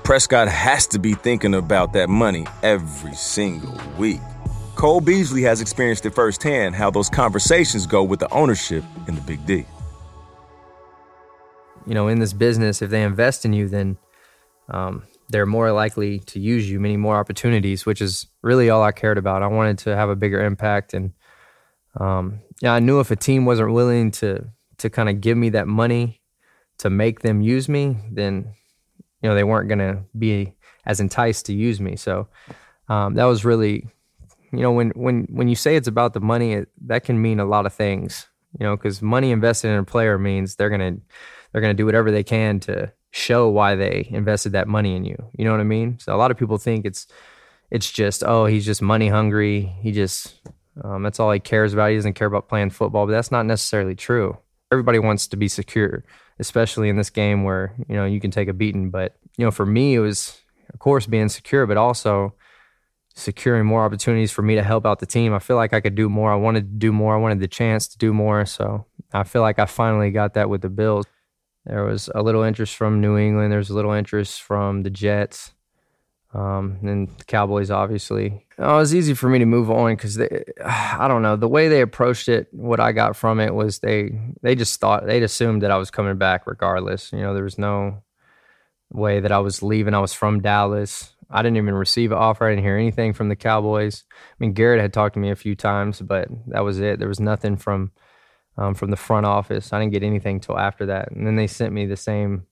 Prescott 0.09 0.47
has 0.47 0.87
to 0.87 0.97
be 0.97 1.13
thinking 1.13 1.53
about 1.53 1.93
that 1.93 2.09
money 2.09 2.47
every 2.63 3.13
single 3.13 3.79
week. 3.95 4.19
Cole 4.73 5.01
Beasley 5.01 5.43
has 5.43 5.61
experienced 5.61 6.03
it 6.03 6.15
firsthand 6.15 6.73
how 6.73 6.89
those 6.89 7.11
conversations 7.11 7.85
go 7.85 8.03
with 8.03 8.19
the 8.19 8.33
ownership 8.33 8.83
in 9.07 9.13
the 9.13 9.21
Big 9.21 9.45
D. 9.45 9.65
You 11.85 11.93
know, 11.93 12.07
in 12.07 12.17
this 12.17 12.33
business, 12.33 12.81
if 12.81 12.89
they 12.89 13.03
invest 13.03 13.45
in 13.45 13.53
you, 13.53 13.69
then 13.69 13.99
um, 14.69 15.03
they're 15.29 15.45
more 15.45 15.71
likely 15.71 16.17
to 16.21 16.39
use 16.39 16.67
you, 16.67 16.79
many 16.79 16.97
more 16.97 17.15
opportunities, 17.15 17.85
which 17.85 18.01
is 18.01 18.25
really 18.41 18.71
all 18.71 18.81
I 18.81 18.91
cared 18.91 19.19
about. 19.19 19.43
I 19.43 19.47
wanted 19.47 19.77
to 19.77 19.95
have 19.95 20.09
a 20.09 20.15
bigger 20.15 20.43
impact, 20.43 20.95
and 20.95 21.13
um, 21.99 22.39
yeah, 22.63 22.73
I 22.73 22.79
knew 22.79 22.99
if 22.99 23.11
a 23.11 23.15
team 23.15 23.45
wasn't 23.45 23.73
willing 23.73 24.09
to 24.13 24.49
to 24.79 24.89
kind 24.89 25.07
of 25.07 25.21
give 25.21 25.37
me 25.37 25.49
that 25.49 25.67
money 25.67 26.23
to 26.79 26.89
make 26.89 27.19
them 27.19 27.43
use 27.43 27.69
me, 27.69 27.95
then 28.09 28.55
you 29.21 29.29
know 29.29 29.35
they 29.35 29.43
weren't 29.43 29.67
going 29.67 29.79
to 29.79 30.03
be 30.17 30.53
as 30.85 30.99
enticed 30.99 31.45
to 31.47 31.53
use 31.53 31.79
me. 31.79 31.95
So 31.95 32.27
um, 32.87 33.15
that 33.15 33.25
was 33.25 33.45
really, 33.45 33.87
you 34.51 34.59
know, 34.59 34.71
when 34.71 34.89
when 34.91 35.27
when 35.29 35.47
you 35.47 35.55
say 35.55 35.75
it's 35.75 35.87
about 35.87 36.13
the 36.13 36.19
money, 36.19 36.53
it, 36.53 36.69
that 36.85 37.03
can 37.03 37.21
mean 37.21 37.39
a 37.39 37.45
lot 37.45 37.65
of 37.65 37.73
things. 37.73 38.27
You 38.59 38.65
know, 38.65 38.75
because 38.75 39.01
money 39.01 39.31
invested 39.31 39.69
in 39.69 39.77
a 39.77 39.83
player 39.83 40.17
means 40.17 40.55
they're 40.55 40.69
gonna 40.69 40.97
they're 41.51 41.61
gonna 41.61 41.73
do 41.73 41.85
whatever 41.85 42.11
they 42.11 42.23
can 42.23 42.59
to 42.61 42.91
show 43.11 43.49
why 43.49 43.75
they 43.75 44.07
invested 44.11 44.53
that 44.53 44.67
money 44.67 44.95
in 44.95 45.05
you. 45.05 45.17
You 45.37 45.45
know 45.45 45.51
what 45.51 45.59
I 45.59 45.65
mean? 45.65 45.99
So 45.99 46.15
a 46.15 46.17
lot 46.17 46.31
of 46.31 46.37
people 46.37 46.57
think 46.57 46.85
it's 46.85 47.07
it's 47.69 47.91
just 47.91 48.23
oh 48.23 48.45
he's 48.45 48.65
just 48.65 48.81
money 48.81 49.07
hungry. 49.07 49.71
He 49.81 49.91
just 49.91 50.41
um, 50.83 51.03
that's 51.03 51.19
all 51.19 51.31
he 51.31 51.39
cares 51.39 51.73
about. 51.73 51.89
He 51.89 51.95
doesn't 51.95 52.13
care 52.13 52.27
about 52.27 52.49
playing 52.49 52.69
football, 52.71 53.05
but 53.05 53.11
that's 53.11 53.31
not 53.31 53.45
necessarily 53.45 53.95
true. 53.95 54.37
Everybody 54.71 54.99
wants 54.99 55.27
to 55.27 55.37
be 55.37 55.47
secure, 55.47 56.03
especially 56.39 56.89
in 56.89 56.97
this 56.97 57.09
game 57.09 57.43
where 57.43 57.75
you 57.87 57.95
know 57.95 58.05
you 58.05 58.19
can 58.19 58.31
take 58.31 58.47
a 58.47 58.53
beating. 58.53 58.89
But 58.89 59.15
you 59.37 59.45
know, 59.45 59.51
for 59.51 59.65
me, 59.65 59.95
it 59.95 59.99
was 59.99 60.39
of 60.73 60.79
course 60.79 61.05
being 61.05 61.29
secure, 61.29 61.65
but 61.65 61.77
also 61.77 62.33
securing 63.15 63.65
more 63.65 63.83
opportunities 63.83 64.31
for 64.31 64.41
me 64.41 64.55
to 64.55 64.63
help 64.63 64.85
out 64.85 64.99
the 64.99 65.05
team. 65.05 65.33
I 65.33 65.39
feel 65.39 65.55
like 65.55 65.73
I 65.73 65.81
could 65.81 65.95
do 65.95 66.09
more. 66.09 66.31
I 66.31 66.35
wanted 66.35 66.61
to 66.61 66.77
do 66.77 66.91
more. 66.91 67.15
I 67.15 67.17
wanted 67.17 67.39
the 67.39 67.47
chance 67.47 67.87
to 67.89 67.97
do 67.97 68.13
more. 68.13 68.45
So 68.45 68.85
I 69.11 69.23
feel 69.23 69.41
like 69.41 69.59
I 69.59 69.65
finally 69.65 70.11
got 70.11 70.35
that 70.35 70.49
with 70.49 70.61
the 70.61 70.69
Bills. 70.69 71.05
There 71.65 71.83
was 71.83 72.09
a 72.15 72.23
little 72.23 72.43
interest 72.43 72.75
from 72.75 73.01
New 73.01 73.17
England. 73.17 73.51
There 73.51 73.59
was 73.59 73.69
a 73.69 73.75
little 73.75 73.91
interest 73.91 74.41
from 74.41 74.83
the 74.83 74.89
Jets, 74.89 75.51
um, 76.33 76.77
and 76.83 77.07
the 77.07 77.23
Cowboys, 77.23 77.71
obviously. 77.71 78.45
Oh, 78.59 78.75
it 78.75 78.79
was 78.79 78.93
easy 78.93 79.13
for 79.13 79.29
me 79.29 79.39
to 79.39 79.45
move 79.45 79.71
on 79.71 79.95
because 79.95 80.19
I 80.65 81.07
don't 81.07 81.21
know 81.21 81.35
the 81.35 81.47
way 81.47 81.69
they 81.69 81.81
approached 81.81 82.29
it. 82.29 82.47
What 82.51 82.79
I 82.79 82.91
got 82.91 83.15
from 83.15 83.39
it 83.39 83.53
was 83.53 83.79
they 83.79 84.19
they 84.41 84.55
just 84.55 84.79
thought 84.79 85.05
they'd 85.05 85.23
assumed 85.23 85.63
that 85.63 85.71
I 85.71 85.77
was 85.77 85.89
coming 85.89 86.17
back 86.17 86.45
regardless. 86.45 87.11
You 87.11 87.19
know, 87.19 87.33
there 87.33 87.43
was 87.43 87.57
no 87.57 88.03
way 88.91 89.19
that 89.19 89.31
I 89.31 89.39
was 89.39 89.63
leaving. 89.63 89.93
I 89.93 89.99
was 89.99 90.13
from 90.13 90.41
Dallas. 90.41 91.13
I 91.31 91.41
didn't 91.41 91.57
even 91.57 91.75
receive 91.75 92.11
an 92.11 92.17
offer. 92.17 92.47
I 92.47 92.51
didn't 92.51 92.63
hear 92.63 92.77
anything 92.77 93.13
from 93.13 93.29
the 93.29 93.35
Cowboys. 93.35 94.03
I 94.11 94.35
mean, 94.39 94.53
Garrett 94.53 94.81
had 94.81 94.93
talked 94.93 95.13
to 95.13 95.19
me 95.19 95.29
a 95.29 95.35
few 95.35 95.55
times, 95.55 96.01
but 96.01 96.27
that 96.47 96.61
was 96.63 96.79
it. 96.79 96.97
There 96.97 97.07
was 97.07 97.19
nothing 97.19 97.57
from 97.57 97.91
um, 98.57 98.75
from 98.75 98.91
the 98.91 98.97
front 98.97 99.25
office. 99.25 99.73
I 99.73 99.79
didn't 99.79 99.93
get 99.93 100.03
anything 100.03 100.39
till 100.39 100.59
after 100.59 100.87
that, 100.87 101.11
and 101.11 101.25
then 101.25 101.35
they 101.35 101.47
sent 101.47 101.73
me 101.73 101.87
the 101.87 101.97
same 101.97 102.45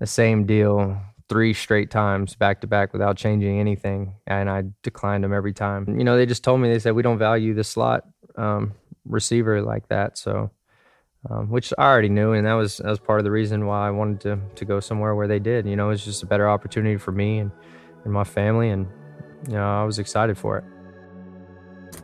the 0.00 0.06
same 0.06 0.44
deal 0.44 1.00
three 1.28 1.52
straight 1.52 1.90
times 1.90 2.34
back 2.34 2.60
to 2.60 2.66
back 2.66 2.92
without 2.92 3.16
changing 3.16 3.58
anything, 3.58 4.14
and 4.26 4.48
I 4.48 4.64
declined 4.82 5.24
them 5.24 5.32
every 5.32 5.52
time. 5.52 5.98
You 5.98 6.04
know, 6.04 6.16
they 6.16 6.26
just 6.26 6.44
told 6.44 6.60
me 6.60 6.68
they 6.68 6.78
said 6.78 6.94
we 6.94 7.02
don't 7.02 7.18
value 7.18 7.54
the 7.54 7.64
slot 7.64 8.04
um, 8.36 8.74
receiver 9.04 9.62
like 9.62 9.88
that, 9.88 10.18
so. 10.18 10.50
Um, 11.28 11.50
which 11.50 11.72
I 11.76 11.86
already 11.86 12.08
knew, 12.08 12.34
and 12.34 12.46
that 12.46 12.52
was 12.52 12.76
that 12.76 12.88
was 12.88 13.00
part 13.00 13.18
of 13.18 13.24
the 13.24 13.32
reason 13.32 13.66
why 13.66 13.88
I 13.88 13.90
wanted 13.90 14.20
to 14.20 14.38
to 14.54 14.64
go 14.64 14.78
somewhere 14.78 15.12
where 15.16 15.26
they 15.26 15.40
did. 15.40 15.66
You 15.66 15.74
know, 15.74 15.90
it's 15.90 16.04
just 16.04 16.22
a 16.22 16.26
better 16.26 16.48
opportunity 16.48 16.98
for 16.98 17.10
me 17.10 17.40
and, 17.40 17.50
and 18.04 18.12
my 18.12 18.22
family, 18.22 18.70
and 18.70 18.86
you 19.48 19.54
know, 19.54 19.64
I 19.64 19.82
was 19.82 19.98
excited 19.98 20.38
for 20.38 20.58
it. 20.58 20.64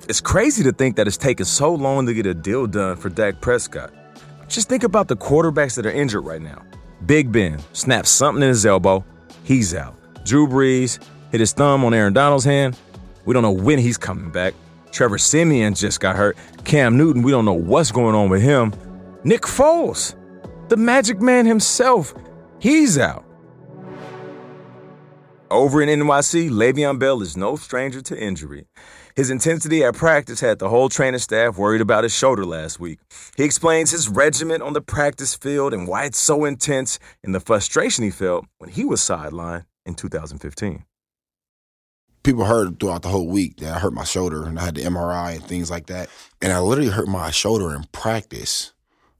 It's 0.09 0.21
crazy 0.21 0.65
to 0.65 0.73
think 0.73 0.97
that 0.97 1.07
it's 1.07 1.17
taken 1.17 1.47
so 1.47 1.73
long 1.73 2.07
to 2.07 2.15
get 2.15 2.27
a 2.27 2.35
deal 2.35 2.67
done 2.67 2.97
for 2.97 3.09
Dak 3.09 3.41
Prescott. 3.41 3.93
Just 4.49 4.69
think 4.69 4.83
about 4.83 5.07
the 5.09 5.17
quarterbacks 5.17 5.77
that 5.77 5.87
are 5.87 5.93
injured 5.93 6.25
right 6.25 6.43
now. 6.43 6.63
Big 7.07 7.33
Ben 7.33 7.61
snaps 7.73 8.11
something 8.11 8.43
in 8.43 8.49
his 8.49 8.67
elbow, 8.67 9.05
he's 9.45 9.75
out. 9.75 9.95
Drew 10.25 10.47
Brees 10.47 10.99
hit 11.31 11.41
his 11.41 11.53
thumb 11.53 11.85
on 11.85 11.95
Aaron 11.95 12.13
Donald's 12.13 12.45
hand. 12.45 12.79
We 13.25 13.35
don't 13.35 13.43
know 13.43 13.53
when 13.53 13.79
he's 13.79 13.99
coming 13.99 14.31
back. 14.31 14.55
Trevor 14.91 15.19
Siemian 15.19 15.75
just 15.75 16.01
got 16.01 16.17
hurt. 16.17 16.37
Cam 16.65 16.97
Newton, 16.97 17.23
we 17.23 17.31
don't 17.31 17.45
know 17.45 17.53
what's 17.53 17.91
going 17.91 18.15
on 18.15 18.29
with 18.29 18.43
him. 18.43 18.73
Nick 19.25 19.43
Foles, 19.43 20.15
the 20.69 20.77
magic 20.77 21.21
man 21.21 21.47
himself, 21.47 22.15
he's 22.59 22.99
out. 22.99 23.25
Over 25.53 25.83
in 25.83 25.91
NYC, 25.91 26.49
Le'Veon 26.49 26.99
Bell 26.99 27.21
is 27.21 27.37
no 27.37 27.57
stranger 27.57 28.01
to 28.01 28.19
injury. 28.19 28.69
His 29.15 29.29
intensity 29.29 29.85
at 29.85 29.95
practice 29.95 30.41
had 30.41 30.59
the 30.59 30.71
whole 30.71 30.89
training 30.89 31.19
staff 31.19 31.59
worried 31.59 31.83
about 31.83 32.05
his 32.05 32.17
shoulder 32.17 32.47
last 32.47 32.81
week. 32.81 33.01
He 33.37 33.45
explains 33.45 33.91
his 33.91 34.09
regiment 34.09 34.63
on 34.63 34.73
the 34.73 34.81
practice 34.81 35.35
field 35.35 35.75
and 35.75 35.87
why 35.87 36.07
it's 36.07 36.19
so 36.19 36.47
intense 36.47 36.99
and 37.23 37.35
the 37.35 37.41
frustration 37.41 38.03
he 38.03 38.11
felt 38.11 38.47
when 38.57 38.71
he 38.71 38.87
was 38.87 39.03
sidelined 39.03 39.67
in 39.85 39.95
2015. 39.95 40.87
People 42.23 42.47
heard 42.47 42.81
throughout 42.81 43.03
the 43.03 43.11
whole 43.11 43.29
week 43.29 43.59
that 43.59 43.77
I 43.77 43.79
hurt 43.79 43.93
my 43.93 44.05
shoulder 44.05 44.47
and 44.47 44.59
I 44.59 44.65
had 44.65 44.77
the 44.77 44.85
MRI 44.85 45.35
and 45.35 45.45
things 45.45 45.71
like 45.71 45.89
that. 45.89 46.09
And 46.41 46.51
I 46.51 46.61
literally 46.61 46.91
hurt 46.91 47.09
my 47.09 47.31
shoulder 47.31 47.75
in 47.75 47.85
practice, 47.93 48.73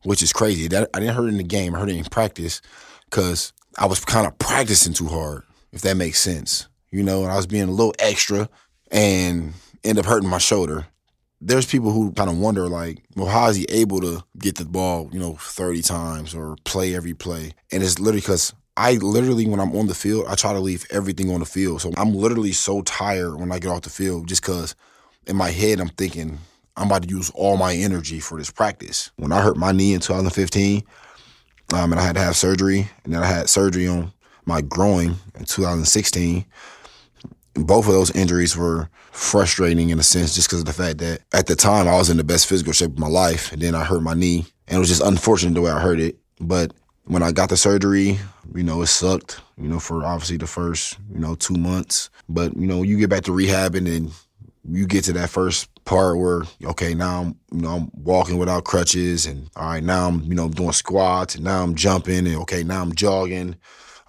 which 0.05 0.23
is 0.23 0.33
crazy. 0.33 0.67
That 0.69 0.89
I 0.95 1.01
didn't 1.01 1.15
hurt 1.15 1.27
it 1.27 1.33
in 1.33 1.37
the 1.37 1.45
game, 1.45 1.75
I 1.75 1.81
hurt 1.81 1.91
it 1.91 1.97
in 1.97 2.05
practice 2.05 2.63
because 3.11 3.53
I 3.77 3.85
was 3.85 4.03
kind 4.03 4.27
of 4.27 4.39
practicing 4.39 4.95
too 4.95 5.09
hard, 5.09 5.43
if 5.73 5.83
that 5.83 5.97
makes 5.97 6.21
sense. 6.21 6.69
You 6.91 7.03
know, 7.03 7.23
and 7.23 7.33
I 7.33 7.37
was 7.37 7.47
being 7.47 7.69
a 7.69 7.73
little 7.73 7.95
extra 7.99 8.49
and 8.91 9.55
end 9.83 9.99
up 9.99 10.05
hurting 10.05 10.29
my 10.29 10.39
shoulder. 10.39 10.87
There's 11.41 11.67
people 11.67 11.91
who 11.91 12.13
kind 12.13 12.31
of 12.31 12.39
wonder, 12.39 12.69
like, 12.69 13.03
well, 13.17 13.27
how 13.27 13.49
is 13.49 13.57
he 13.57 13.65
able 13.69 14.01
to 14.01 14.23
get 14.39 14.57
the 14.57 14.65
ball, 14.65 15.09
you 15.13 15.19
know, 15.19 15.35
30 15.41 15.83
times 15.83 16.35
or 16.35 16.57
play 16.65 16.95
every 16.95 17.15
play? 17.15 17.53
And 17.73 17.83
it's 17.83 17.99
literally 17.99 18.21
because 18.21 18.55
I 18.77 18.95
literally, 18.95 19.47
when 19.47 19.59
I'm 19.59 19.75
on 19.75 19.87
the 19.87 19.95
field, 19.95 20.27
I 20.29 20.35
try 20.35 20.53
to 20.53 20.61
leave 20.61 20.87
everything 20.91 21.31
on 21.31 21.41
the 21.41 21.47
field. 21.47 21.81
So 21.81 21.93
I'm 21.97 22.15
literally 22.15 22.53
so 22.53 22.83
tired 22.83 23.41
when 23.41 23.51
I 23.51 23.59
get 23.59 23.71
off 23.71 23.83
the 23.83 23.91
field 23.91 24.29
just 24.29 24.43
because 24.43 24.77
in 25.27 25.37
my 25.37 25.51
head 25.51 25.81
I'm 25.81 25.89
thinking 25.89 26.39
I'm 26.77 26.87
about 26.87 27.03
to 27.03 27.09
use 27.09 27.31
all 27.31 27.57
my 27.57 27.75
energy 27.75 28.19
for 28.19 28.39
this 28.39 28.51
practice. 28.51 29.11
When 29.17 29.33
I 29.33 29.43
hurt 29.43 29.57
my 29.57 29.73
knee 29.73 29.95
in 29.95 30.01
2015, 30.01 30.83
um, 31.75 31.93
and 31.93 32.01
I 32.01 32.05
had 32.05 32.17
to 32.17 32.23
have 32.23 32.37
surgery, 32.37 32.89
and 33.05 33.13
then 33.13 33.23
I 33.23 33.27
had 33.27 33.49
surgery 33.49 33.87
on 33.87 34.13
my 34.45 34.61
groin 34.61 35.17
in 35.39 35.45
2016 35.45 36.45
both 37.55 37.87
of 37.87 37.93
those 37.93 38.11
injuries 38.13 38.57
were 38.57 38.89
frustrating 39.11 39.91
in 39.91 39.99
a 39.99 40.03
sense 40.03 40.35
just 40.35 40.49
because 40.49 40.61
of 40.61 40.67
the 40.67 40.73
fact 40.73 40.99
that 40.99 41.21
at 41.33 41.47
the 41.47 41.57
time 41.57 41.87
I 41.87 41.97
was 41.97 42.09
in 42.09 42.17
the 42.17 42.25
best 42.25 42.47
physical 42.47 42.73
shape 42.73 42.93
of 42.93 42.99
my 42.99 43.09
life 43.09 43.53
and 43.53 43.61
then 43.61 43.75
I 43.75 43.85
hurt 43.85 44.03
my 44.03 44.15
knee 44.15 44.47
and 44.69 44.77
it 44.77 44.79
was 44.79 44.89
just 44.89 45.03
unfortunate 45.03 45.55
the 45.55 45.61
way 45.61 45.71
I 45.71 45.81
hurt 45.81 46.01
it. 46.01 46.17
But 46.41 46.73
when 47.05 47.23
I 47.23 47.33
got 47.33 47.51
the 47.51 47.57
surgery, 47.57 48.19
you 48.55 48.63
know, 48.63 48.83
it 48.83 48.87
sucked, 48.87 49.41
you 49.59 49.69
know, 49.69 49.79
for 49.79 50.05
obviously 50.05 50.39
the 50.39 50.47
first, 50.47 50.99
you 51.13 51.19
know, 51.19 51.35
two 51.35 51.55
months. 51.55 52.11
But, 52.29 52.57
you 52.57 52.67
know, 52.67 52.83
you 52.83 52.99
get 52.99 53.11
back 53.11 53.25
to 53.25 53.33
rehab 53.33 53.75
and 53.75 54.11
you 54.69 54.87
get 54.87 55.05
to 55.05 55.13
that 55.15 55.29
first 55.29 55.69
part 55.85 56.19
where, 56.19 56.43
okay, 56.65 56.95
now 56.95 57.21
I'm, 57.21 57.37
you 57.53 57.61
know, 57.61 57.77
I'm 57.77 57.91
walking 57.95 58.39
without 58.39 58.65
crutches 58.65 59.27
and 59.27 59.51
all 59.57 59.67
right, 59.67 59.85
now 59.85 60.09
I'm, 60.09 60.23
you 60.23 60.35
know, 60.35 60.49
doing 60.49 60.73
squats 60.73 61.35
and 61.35 61.45
now 61.45 61.63
I'm 61.63 61.75
jumping 61.75 62.27
and 62.27 62.37
okay, 62.37 62.63
now 62.63 62.81
I'm 62.81 62.95
jogging. 62.95 63.57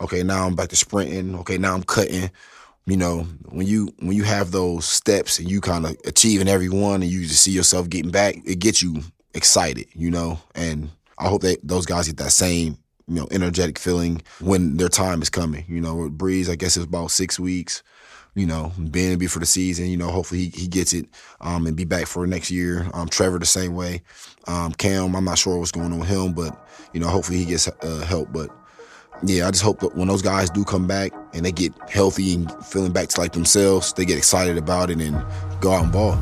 Okay, 0.01 0.23
now 0.23 0.45
I'm 0.45 0.55
back 0.55 0.69
to 0.69 0.75
sprinting. 0.75 1.35
Okay, 1.39 1.57
now 1.57 1.73
I'm 1.73 1.83
cutting 1.83 2.29
you 2.85 2.97
know, 2.97 3.23
when 3.49 3.65
you 3.65 3.93
when 3.99 4.15
you 4.15 4.23
have 4.23 4.51
those 4.51 4.85
steps 4.85 5.39
and 5.39 5.49
you 5.49 5.61
kind 5.61 5.85
of 5.85 5.95
achieving 6.05 6.49
every 6.49 6.69
one 6.69 7.01
and 7.01 7.09
you 7.09 7.21
just 7.25 7.41
see 7.41 7.51
yourself 7.51 7.89
getting 7.89 8.11
back, 8.11 8.35
it 8.45 8.59
gets 8.59 8.81
you 8.81 9.01
excited, 9.33 9.87
you 9.93 10.11
know. 10.11 10.39
And 10.53 10.89
I 11.17 11.29
hope 11.29 11.41
that 11.43 11.59
those 11.63 11.85
guys 11.85 12.07
get 12.07 12.17
that 12.17 12.31
same, 12.31 12.77
you 13.07 13.15
know, 13.15 13.27
energetic 13.31 13.79
feeling 13.79 14.21
when 14.41 14.75
their 14.75 14.89
time 14.89 15.21
is 15.21 15.29
coming. 15.29 15.63
You 15.67 15.79
know, 15.79 15.95
with 15.95 16.17
Brees, 16.17 16.49
I 16.49 16.55
guess 16.55 16.75
it's 16.75 16.85
about 16.85 17.11
six 17.11 17.39
weeks. 17.39 17.83
You 18.35 18.47
know, 18.47 18.73
Ben 18.77 19.17
be 19.17 19.27
for 19.27 19.39
the 19.39 19.45
season. 19.45 19.87
You 19.87 19.95
know, 19.97 20.09
hopefully 20.09 20.45
he, 20.45 20.61
he 20.61 20.67
gets 20.67 20.91
it 20.91 21.05
um, 21.39 21.67
and 21.67 21.77
be 21.77 21.85
back 21.85 22.07
for 22.07 22.27
next 22.27 22.51
year. 22.51 22.89
Um, 22.93 23.07
Trevor 23.07 23.39
the 23.39 23.45
same 23.45 23.75
way. 23.75 24.01
Um, 24.47 24.73
Cam, 24.73 25.15
I'm 25.15 25.23
not 25.23 25.37
sure 25.37 25.57
what's 25.57 25.71
going 25.71 25.93
on 25.93 25.99
with 25.99 26.09
him, 26.09 26.33
but 26.33 26.67
you 26.93 26.99
know, 26.99 27.07
hopefully 27.07 27.37
he 27.37 27.45
gets 27.45 27.67
uh, 27.67 28.05
help. 28.05 28.33
But 28.33 28.49
yeah, 29.25 29.47
I 29.47 29.51
just 29.51 29.63
hope 29.63 29.79
that 29.79 29.95
when 29.95 30.07
those 30.07 30.21
guys 30.21 30.49
do 30.49 30.63
come 30.63 30.87
back 30.87 31.13
and 31.33 31.45
they 31.45 31.51
get 31.51 31.73
healthy 31.89 32.33
and 32.33 32.51
feeling 32.65 32.91
back 32.91 33.07
to 33.09 33.21
like 33.21 33.33
themselves, 33.33 33.93
they 33.93 34.05
get 34.05 34.17
excited 34.17 34.57
about 34.57 34.89
it 34.89 34.99
and 34.99 35.23
go 35.61 35.71
out 35.71 35.83
and 35.83 35.91
ball. 35.91 36.17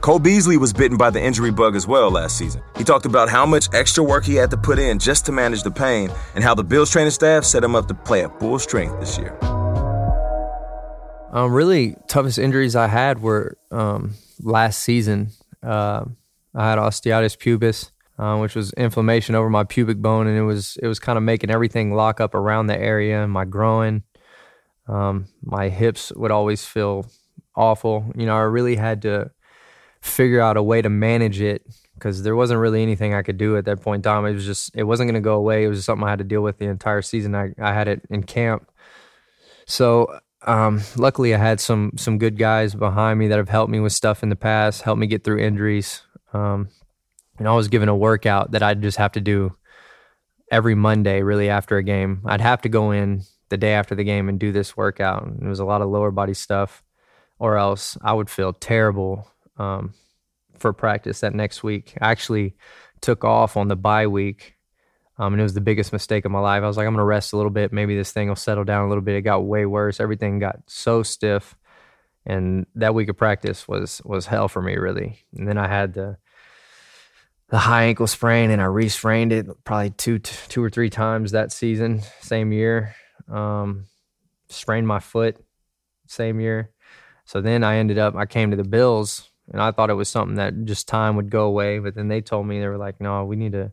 Cole 0.00 0.18
Beasley 0.18 0.56
was 0.56 0.72
bitten 0.72 0.96
by 0.96 1.10
the 1.10 1.22
injury 1.22 1.50
bug 1.50 1.74
as 1.74 1.86
well 1.86 2.10
last 2.10 2.38
season. 2.38 2.62
He 2.76 2.84
talked 2.84 3.04
about 3.04 3.28
how 3.28 3.44
much 3.44 3.68
extra 3.74 4.02
work 4.02 4.24
he 4.24 4.34
had 4.34 4.50
to 4.50 4.56
put 4.56 4.78
in 4.78 4.98
just 4.98 5.26
to 5.26 5.32
manage 5.32 5.62
the 5.62 5.70
pain 5.70 6.10
and 6.34 6.44
how 6.44 6.54
the 6.54 6.64
Bills 6.64 6.90
training 6.90 7.10
staff 7.10 7.44
set 7.44 7.64
him 7.64 7.74
up 7.74 7.88
to 7.88 7.94
play 7.94 8.24
at 8.24 8.38
full 8.38 8.58
strength 8.58 8.98
this 9.00 9.18
year. 9.18 9.36
Um, 11.32 11.52
really 11.52 11.96
toughest 12.06 12.38
injuries 12.38 12.74
I 12.74 12.86
had 12.86 13.20
were 13.20 13.58
um, 13.70 14.14
last 14.40 14.82
season. 14.82 15.30
Uh, 15.62 16.04
I 16.54 16.70
had 16.70 16.78
osteitis 16.78 17.36
pubis 17.36 17.90
uh, 18.18 18.38
which 18.38 18.54
was 18.54 18.72
inflammation 18.74 19.34
over 19.34 19.50
my 19.50 19.64
pubic 19.64 19.98
bone, 19.98 20.26
and 20.26 20.36
it 20.38 20.42
was 20.42 20.76
it 20.82 20.86
was 20.88 20.98
kind 20.98 21.16
of 21.16 21.22
making 21.22 21.50
everything 21.50 21.92
lock 21.94 22.20
up 22.20 22.34
around 22.34 22.66
the 22.66 22.78
area. 22.78 23.26
My 23.28 23.44
groin, 23.44 24.02
um, 24.88 25.26
my 25.42 25.68
hips 25.68 26.12
would 26.16 26.30
always 26.30 26.64
feel 26.64 27.06
awful. 27.54 28.12
You 28.16 28.26
know, 28.26 28.36
I 28.36 28.42
really 28.42 28.76
had 28.76 29.02
to 29.02 29.30
figure 30.00 30.40
out 30.40 30.56
a 30.56 30.62
way 30.62 30.82
to 30.82 30.88
manage 30.88 31.40
it 31.40 31.62
because 31.94 32.22
there 32.22 32.36
wasn't 32.36 32.60
really 32.60 32.82
anything 32.82 33.14
I 33.14 33.22
could 33.22 33.38
do 33.38 33.56
at 33.56 33.64
that 33.66 33.82
point 33.82 34.00
in 34.00 34.02
time. 34.02 34.24
It 34.26 34.34
was 34.34 34.46
just 34.46 34.70
it 34.74 34.84
wasn't 34.84 35.08
going 35.08 35.22
to 35.22 35.26
go 35.26 35.34
away. 35.36 35.64
It 35.64 35.68
was 35.68 35.84
something 35.84 36.06
I 36.06 36.10
had 36.10 36.18
to 36.20 36.24
deal 36.24 36.42
with 36.42 36.58
the 36.58 36.66
entire 36.66 37.02
season. 37.02 37.34
I 37.34 37.54
I 37.60 37.72
had 37.72 37.88
it 37.88 38.02
in 38.10 38.22
camp 38.24 38.68
So 39.66 40.18
um, 40.46 40.82
luckily, 40.96 41.34
I 41.34 41.38
had 41.38 41.60
some 41.60 41.92
some 41.96 42.18
good 42.18 42.38
guys 42.38 42.74
behind 42.74 43.18
me 43.18 43.28
that 43.28 43.38
have 43.38 43.48
helped 43.48 43.70
me 43.70 43.80
with 43.80 43.92
stuff 43.92 44.22
in 44.22 44.28
the 44.28 44.36
past, 44.36 44.82
helped 44.82 45.00
me 45.00 45.06
get 45.06 45.24
through 45.24 45.38
injuries. 45.40 46.02
Um, 46.32 46.68
and 47.38 47.48
I 47.48 47.54
was 47.54 47.68
given 47.68 47.88
a 47.88 47.96
workout 47.96 48.52
that 48.52 48.62
I'd 48.62 48.82
just 48.82 48.98
have 48.98 49.12
to 49.12 49.20
do 49.20 49.56
every 50.50 50.74
Monday, 50.74 51.22
really 51.22 51.48
after 51.48 51.76
a 51.76 51.82
game. 51.82 52.22
I'd 52.24 52.40
have 52.40 52.62
to 52.62 52.68
go 52.68 52.90
in 52.90 53.22
the 53.48 53.56
day 53.56 53.72
after 53.72 53.94
the 53.94 54.04
game 54.04 54.28
and 54.28 54.38
do 54.38 54.52
this 54.52 54.76
workout. 54.76 55.24
And 55.24 55.42
it 55.42 55.48
was 55.48 55.60
a 55.60 55.64
lot 55.64 55.82
of 55.82 55.88
lower 55.88 56.10
body 56.10 56.34
stuff, 56.34 56.82
or 57.38 57.56
else 57.56 57.96
I 58.02 58.12
would 58.12 58.30
feel 58.30 58.52
terrible 58.52 59.30
um, 59.56 59.94
for 60.58 60.72
practice 60.72 61.20
that 61.20 61.34
next 61.34 61.62
week. 61.62 61.94
I 62.00 62.10
actually 62.10 62.56
took 63.00 63.24
off 63.24 63.56
on 63.56 63.68
the 63.68 63.76
bye 63.76 64.06
week. 64.06 64.54
Um, 65.20 65.32
and 65.34 65.40
it 65.40 65.42
was 65.42 65.54
the 65.54 65.60
biggest 65.60 65.92
mistake 65.92 66.24
of 66.24 66.30
my 66.30 66.38
life. 66.38 66.62
I 66.62 66.66
was 66.68 66.76
like, 66.76 66.86
I'm 66.86 66.92
going 66.92 67.00
to 67.00 67.04
rest 67.04 67.32
a 67.32 67.36
little 67.36 67.50
bit. 67.50 67.72
Maybe 67.72 67.96
this 67.96 68.12
thing 68.12 68.28
will 68.28 68.36
settle 68.36 68.62
down 68.62 68.84
a 68.84 68.88
little 68.88 69.02
bit. 69.02 69.16
It 69.16 69.22
got 69.22 69.44
way 69.44 69.66
worse. 69.66 69.98
Everything 69.98 70.38
got 70.38 70.60
so 70.68 71.02
stiff. 71.02 71.56
And 72.24 72.66
that 72.76 72.94
week 72.94 73.08
of 73.08 73.16
practice 73.16 73.66
was 73.66 74.00
was 74.04 74.26
hell 74.26 74.46
for 74.48 74.62
me, 74.62 74.76
really. 74.76 75.24
And 75.36 75.48
then 75.48 75.58
I 75.58 75.66
had 75.66 75.94
the 75.94 76.18
the 77.50 77.58
high 77.58 77.84
ankle 77.84 78.06
sprain, 78.06 78.50
and 78.50 78.60
I 78.60 78.66
re-sprained 78.66 79.32
it 79.32 79.46
probably 79.64 79.90
two 79.90 80.18
two 80.18 80.62
or 80.62 80.70
three 80.70 80.90
times 80.90 81.32
that 81.32 81.52
season, 81.52 82.02
same 82.20 82.52
year. 82.52 82.94
Um, 83.30 83.86
sprained 84.48 84.86
my 84.86 85.00
foot, 85.00 85.36
same 86.06 86.40
year. 86.40 86.70
So 87.24 87.40
then 87.40 87.62
I 87.62 87.76
ended 87.76 87.98
up, 87.98 88.16
I 88.16 88.24
came 88.24 88.50
to 88.50 88.56
the 88.56 88.64
Bills, 88.64 89.28
and 89.52 89.60
I 89.60 89.70
thought 89.70 89.90
it 89.90 89.94
was 89.94 90.08
something 90.08 90.36
that 90.36 90.64
just 90.64 90.88
time 90.88 91.16
would 91.16 91.30
go 91.30 91.44
away. 91.44 91.78
But 91.78 91.94
then 91.94 92.08
they 92.08 92.20
told 92.22 92.46
me 92.46 92.58
they 92.58 92.68
were 92.68 92.78
like, 92.78 93.00
no, 93.00 93.24
we 93.24 93.36
need 93.36 93.52
to 93.52 93.72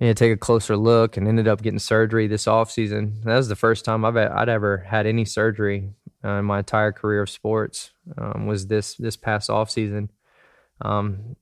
need 0.00 0.08
to 0.08 0.14
take 0.14 0.32
a 0.32 0.38
closer 0.38 0.76
look, 0.76 1.16
and 1.16 1.28
ended 1.28 1.48
up 1.48 1.62
getting 1.62 1.78
surgery 1.78 2.26
this 2.26 2.46
off 2.46 2.70
season. 2.70 3.20
That 3.24 3.36
was 3.36 3.48
the 3.48 3.56
first 3.56 3.84
time 3.84 4.04
I've 4.04 4.16
I'd 4.16 4.48
ever 4.48 4.78
had 4.78 5.06
any 5.06 5.24
surgery 5.24 5.90
uh, 6.24 6.38
in 6.38 6.44
my 6.44 6.58
entire 6.58 6.92
career 6.92 7.22
of 7.22 7.30
sports. 7.30 7.92
Um, 8.18 8.46
was 8.46 8.66
this 8.66 8.94
this 8.96 9.16
past 9.16 9.48
off 9.48 9.70
season. 9.70 10.10
Um, 10.80 11.36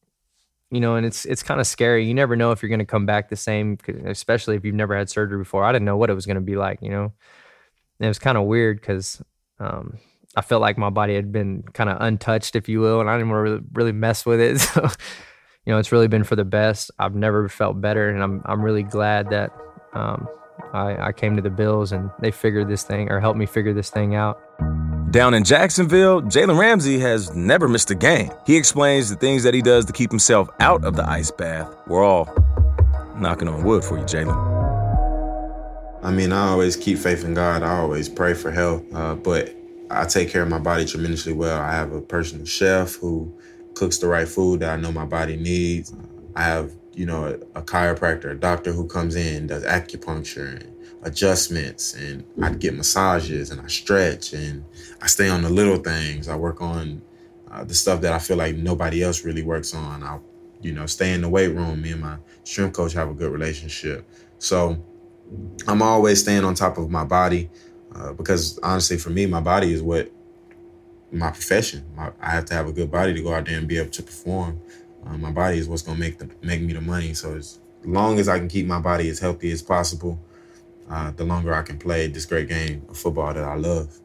you 0.71 0.81
know, 0.81 0.97
and 0.97 1.05
it's 1.05 1.25
it's 1.25 1.43
kind 1.43 1.61
of 1.61 1.67
scary. 1.67 2.07
You 2.07 2.15
never 2.15 2.37
know 2.37 2.53
if 2.53 2.63
you're 2.63 2.69
going 2.69 2.79
to 2.81 2.85
come 2.87 3.07
back 3.07 3.29
the 3.29 3.37
same, 3.37 3.79
especially 4.05 4.57
if 4.57 4.65
you've 4.65 4.75
never 4.75 4.97
had 4.97 5.11
surgery 5.11 5.39
before. 5.39 5.65
I 5.65 5.73
didn't 5.73 5.85
know 5.85 5.97
what 5.97 6.11
it 6.11 6.15
was 6.15 6.27
going 6.27 6.37
to 6.37 6.41
be 6.41 6.57
like, 6.57 6.81
you 6.83 6.91
know. 6.91 7.05
And 7.05 8.07
it 8.07 8.09
was 8.09 8.19
kind 8.19 8.39
of 8.39 8.45
weird 8.45 8.81
because 8.81 9.21
um, 9.59 9.99
I 10.37 10.43
felt 10.43 10.63
like 10.63 10.79
my 10.79 10.91
body 10.91 11.15
had 11.15 11.33
been 11.33 11.63
kind 11.75 11.91
of 11.91 11.99
untouched, 12.01 12.57
if 12.57 12.69
you 12.69 12.81
will, 12.81 13.01
and 13.01 13.11
I 13.11 13.17
didn't 13.17 13.31
want 13.31 13.39
to 13.39 13.51
really, 13.51 13.65
really 13.73 13.93
mess 13.93 14.25
with 14.25 14.41
it. 14.41 14.61
So, 14.75 14.89
you 15.67 15.75
know, 15.75 15.79
it's 15.79 15.93
really 15.93 16.09
been 16.09 16.25
for 16.25 16.37
the 16.37 16.45
best. 16.45 16.91
I've 16.99 17.15
never 17.15 17.47
felt 17.49 17.81
better, 17.83 18.09
and 18.09 18.23
I'm 18.23 18.43
I'm 18.47 18.63
really 18.63 18.83
glad 18.83 19.29
that 19.29 19.53
um, 19.93 20.27
I, 20.73 21.09
I 21.09 21.13
came 21.13 21.37
to 21.37 21.43
the 21.43 21.51
Bills 21.51 21.93
and 21.93 22.11
they 22.21 22.31
figured 22.31 22.69
this 22.69 22.83
thing 22.83 23.11
or 23.11 23.21
helped 23.21 23.39
me 23.39 23.47
figure 23.47 23.75
this 23.75 23.91
thing 23.91 24.15
out. 24.15 24.41
Down 25.11 25.35
in 25.35 25.43
Jacksonville, 25.43 26.23
Jalen 26.23 26.57
Ramsey 26.57 27.01
has 27.01 27.35
never 27.35 27.67
missed 27.67 27.91
a 27.91 27.97
game. 27.97 28.31
He 28.47 28.57
explains 28.57 29.11
the 29.11 29.17
things 29.17 29.43
that 29.43 29.55
he 29.55 29.61
does 29.61 29.85
to 29.87 29.93
keep 29.93 30.09
himself 30.09 30.49
out 30.61 30.85
of 30.85 30.95
the 30.95 31.05
ice 31.05 31.33
bath. 31.33 31.69
We're 31.89 32.05
all 32.05 32.33
knocking 33.17 33.49
on 33.49 33.65
wood 33.65 33.83
for 33.83 33.99
you, 33.99 34.05
Jalen. 34.05 34.37
I 36.05 36.13
mean, 36.13 36.33
I 36.33 36.51
always 36.51 36.77
keep 36.77 36.97
faith 36.97 37.25
in 37.25 37.35
God. 37.35 37.65
I 37.65 37.79
always 37.79 38.09
pray 38.09 38.35
for 38.35 38.53
health, 38.53 38.85
uh, 38.95 39.17
but 39.17 39.53
I 39.91 40.05
take 40.05 40.31
care 40.31 40.43
of 40.43 40.49
my 40.49 40.61
body 40.61 40.85
tremendously 40.85 41.33
well. 41.33 41.61
I 41.61 41.73
have 41.73 41.93
a 41.93 42.01
personal 42.01 42.47
chef 42.47 42.95
who 42.95 43.37
cooks 43.75 43.99
the 43.99 44.07
right 44.07 44.29
food 44.29 44.61
that 44.61 44.79
I 44.79 44.81
know 44.81 44.93
my 44.93 45.07
body 45.07 45.37
needs. 45.37 45.93
I 46.37 46.45
have, 46.45 46.71
you 46.95 47.05
know, 47.05 47.25
a, 47.25 47.59
a 47.59 47.63
chiropractor, 47.63 48.31
a 48.31 48.37
doctor 48.37 48.73
who 48.73 48.87
comes 48.87 49.17
in, 49.17 49.49
does 49.49 49.65
acupuncture 49.65 50.61
and 50.61 50.80
adjustments 51.03 51.95
and 51.95 52.25
I 52.43 52.51
get 52.51 52.75
massages 52.75 53.51
and 53.51 53.61
I 53.61 53.67
stretch 53.69 54.33
and 54.33 54.65
I 55.01 55.07
stay 55.07 55.29
on 55.29 55.43
the 55.43 55.51
little 55.51 55.79
things. 55.79 56.29
I 56.29 56.37
work 56.37 56.61
on 56.61 57.03
uh, 57.51 57.65
the 57.65 57.75
stuff 57.75 58.01
that 58.03 58.13
I 58.13 58.19
feel 58.19 58.37
like 58.37 58.57
nobody 58.57 59.03
else 59.03 59.25
really 59.25 59.43
works 59.43 59.75
on. 59.75 60.03
I, 60.03 60.19
you 60.61 60.73
know, 60.73 60.87
stay 60.87 61.13
in 61.15 61.23
the 61.23 61.29
weight 61.29 61.49
room. 61.49 61.83
Me 61.83 61.93
and 61.93 62.01
my 62.03 62.17
strength 62.45 62.75
coach 62.77 62.93
have 62.93 63.09
a 63.09 63.15
good 63.15 63.33
relationship. 63.33 64.09
So 64.39 64.83
I'm 65.67 65.83
always 65.83 66.21
staying 66.21 66.45
on 66.45 66.55
top 66.55 66.77
of 66.79 66.91
my 66.91 67.05
body 67.05 67.51
uh, 67.95 68.13
because 68.13 68.59
honestly, 68.63 68.99
for 68.99 69.11
me, 69.11 69.27
my 69.27 69.41
body 69.41 69.73
is 69.73 69.83
what 69.83 70.11
my 71.13 71.31
profession. 71.31 71.85
My, 71.97 72.13
I 72.21 72.31
have 72.31 72.45
to 72.47 72.55
have 72.55 72.69
a 72.69 72.73
good 72.73 72.91
body 72.91 73.15
to 73.15 73.23
go 73.23 73.33
out 73.33 73.47
there 73.47 73.59
and 73.59 73.67
be 73.67 73.79
able 73.79 73.91
to 73.91 74.03
perform. 74.03 74.61
Uh, 75.07 75.17
my 75.17 75.31
body 75.31 75.59
is 75.59 75.69
what's 75.69 75.83
gonna 75.83 75.99
make 75.99 76.19
the 76.19 76.29
make 76.43 76.61
me 76.61 76.73
the 76.73 76.81
money. 76.81 77.15
So 77.15 77.37
as 77.37 77.59
long 77.85 78.19
as 78.19 78.29
I 78.29 78.39
can 78.39 78.49
keep 78.49 78.67
my 78.67 78.81
body 78.81 79.09
as 79.09 79.19
healthy 79.19 79.51
as 79.51 79.63
possible, 79.63 80.21
uh, 80.91 81.13
the 81.13 81.25
longer 81.25 81.55
I 81.55 81.63
can 81.63 81.79
play 81.79 82.09
this 82.09 82.27
great 82.27 82.49
game 82.49 82.85
of 82.89 82.97
football 82.97 83.33
that 83.33 83.45
I 83.45 83.55
love. 83.55 84.01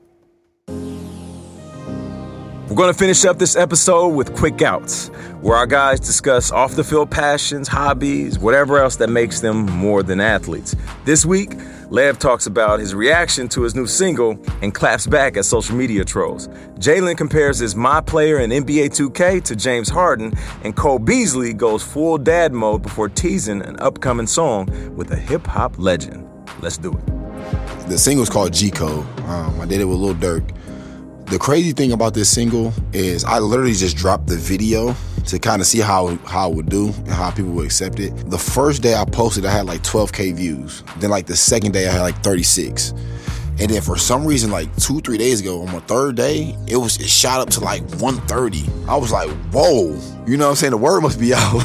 We're 2.68 2.76
going 2.76 2.92
to 2.92 2.98
finish 2.98 3.24
up 3.26 3.38
this 3.38 3.56
episode 3.56 4.10
with 4.10 4.36
quick 4.36 4.64
outs, 4.64 5.10
where 5.42 5.56
our 5.56 5.68
guys 5.68 6.00
discuss 6.00 6.52
off 6.52 6.76
the 6.76 6.84
field 6.84 7.12
passions, 7.12 7.68
hobbies, 7.68 8.40
whatever 8.40 8.80
else 8.80 8.96
that 8.96 9.10
makes 9.10 9.40
them 9.40 9.68
more 9.68 10.02
than 10.02 10.20
athletes. 10.20 10.76
This 11.06 11.28
week, 11.28 11.52
Lev 11.92 12.18
talks 12.18 12.48
about 12.48 12.80
his 12.80 12.96
reaction 12.96 13.48
to 13.50 13.62
his 13.62 13.76
new 13.76 13.86
single 13.86 14.40
and 14.64 14.74
claps 14.74 15.06
back 15.06 15.38
at 15.38 15.46
social 15.46 15.76
media 15.76 16.04
trolls. 16.04 16.48
Jalen 16.80 17.16
compares 17.18 17.60
his 17.60 17.76
My 17.76 18.02
Player 18.02 18.40
in 18.40 18.50
NBA 18.50 18.90
2K 18.90 19.44
to 19.44 19.56
James 19.56 19.88
Harden, 19.88 20.34
and 20.64 20.76
Cole 20.76 21.00
Beasley 21.00 21.54
goes 21.54 21.84
full 21.84 22.18
dad 22.18 22.52
mode 22.52 22.82
before 22.82 23.10
teasing 23.10 23.62
an 23.62 23.80
upcoming 23.80 24.28
song 24.28 24.96
with 24.96 25.12
a 25.12 25.16
hip 25.16 25.46
hop 25.46 25.78
legend. 25.78 26.28
Let's 26.62 26.78
do 26.78 26.92
it. 26.92 27.06
The 27.90 27.98
single's 27.98 28.30
called 28.30 28.54
G 28.54 28.72
Code. 28.72 29.06
Um, 29.22 29.62
I 29.62 29.66
did 29.66 29.82
it 29.82 29.86
with 29.86 30.00
Lil 30.00 30.16
Durk. 30.16 30.56
The 31.28 31.40
crazy 31.40 31.72
thing 31.72 31.92
about 31.92 32.14
this 32.14 32.30
single 32.30 32.74
is 32.94 33.24
I 33.24 33.40
literally 33.40 33.74
just 33.74 33.98
dropped 33.98 34.28
the 34.28 34.38
video 34.38 34.96
to 35.28 35.40
kind 35.40 35.60
of 35.60 35.68
see 35.68 35.80
how 35.80 36.16
how 36.26 36.52
it 36.52 36.56
would 36.56 36.70
do 36.70 36.88
and 36.88 37.10
how 37.10 37.32
people 37.32 37.52
would 37.54 37.66
accept 37.66 38.00
it. 38.00 38.12
The 38.30 38.38
first 38.38 38.82
day 38.84 38.96
I 38.96 39.06
posted, 39.06 39.46
I 39.46 39.52
had 39.52 39.66
like 39.66 39.82
12k 39.82 40.36
views. 40.36 40.84
Then 40.98 41.10
like 41.10 41.26
the 41.26 41.36
second 41.36 41.72
day, 41.72 41.88
I 41.88 41.92
had 41.92 42.02
like 42.02 42.18
36. 42.24 42.94
And 43.58 43.70
then 43.70 43.82
for 43.82 43.98
some 43.98 44.26
reason, 44.26 44.52
like 44.52 44.74
two, 44.76 45.00
three 45.00 45.18
days 45.18 45.40
ago, 45.40 45.62
on 45.62 45.72
my 45.72 45.80
third 45.80 46.16
day, 46.16 46.58
it 46.68 46.76
was 46.76 47.00
it 47.00 47.08
shot 47.08 47.40
up 47.40 47.50
to 47.52 47.62
like 47.62 47.82
130. 48.02 48.66
I 48.88 48.98
was 48.98 49.12
like, 49.12 49.30
whoa, 49.52 49.98
you 50.28 50.36
know 50.36 50.46
what 50.46 50.50
I'm 50.52 50.56
saying? 50.56 50.72
The 50.72 50.78
word 50.78 51.02
must 51.02 51.20
be 51.20 51.34
out. 51.36 51.64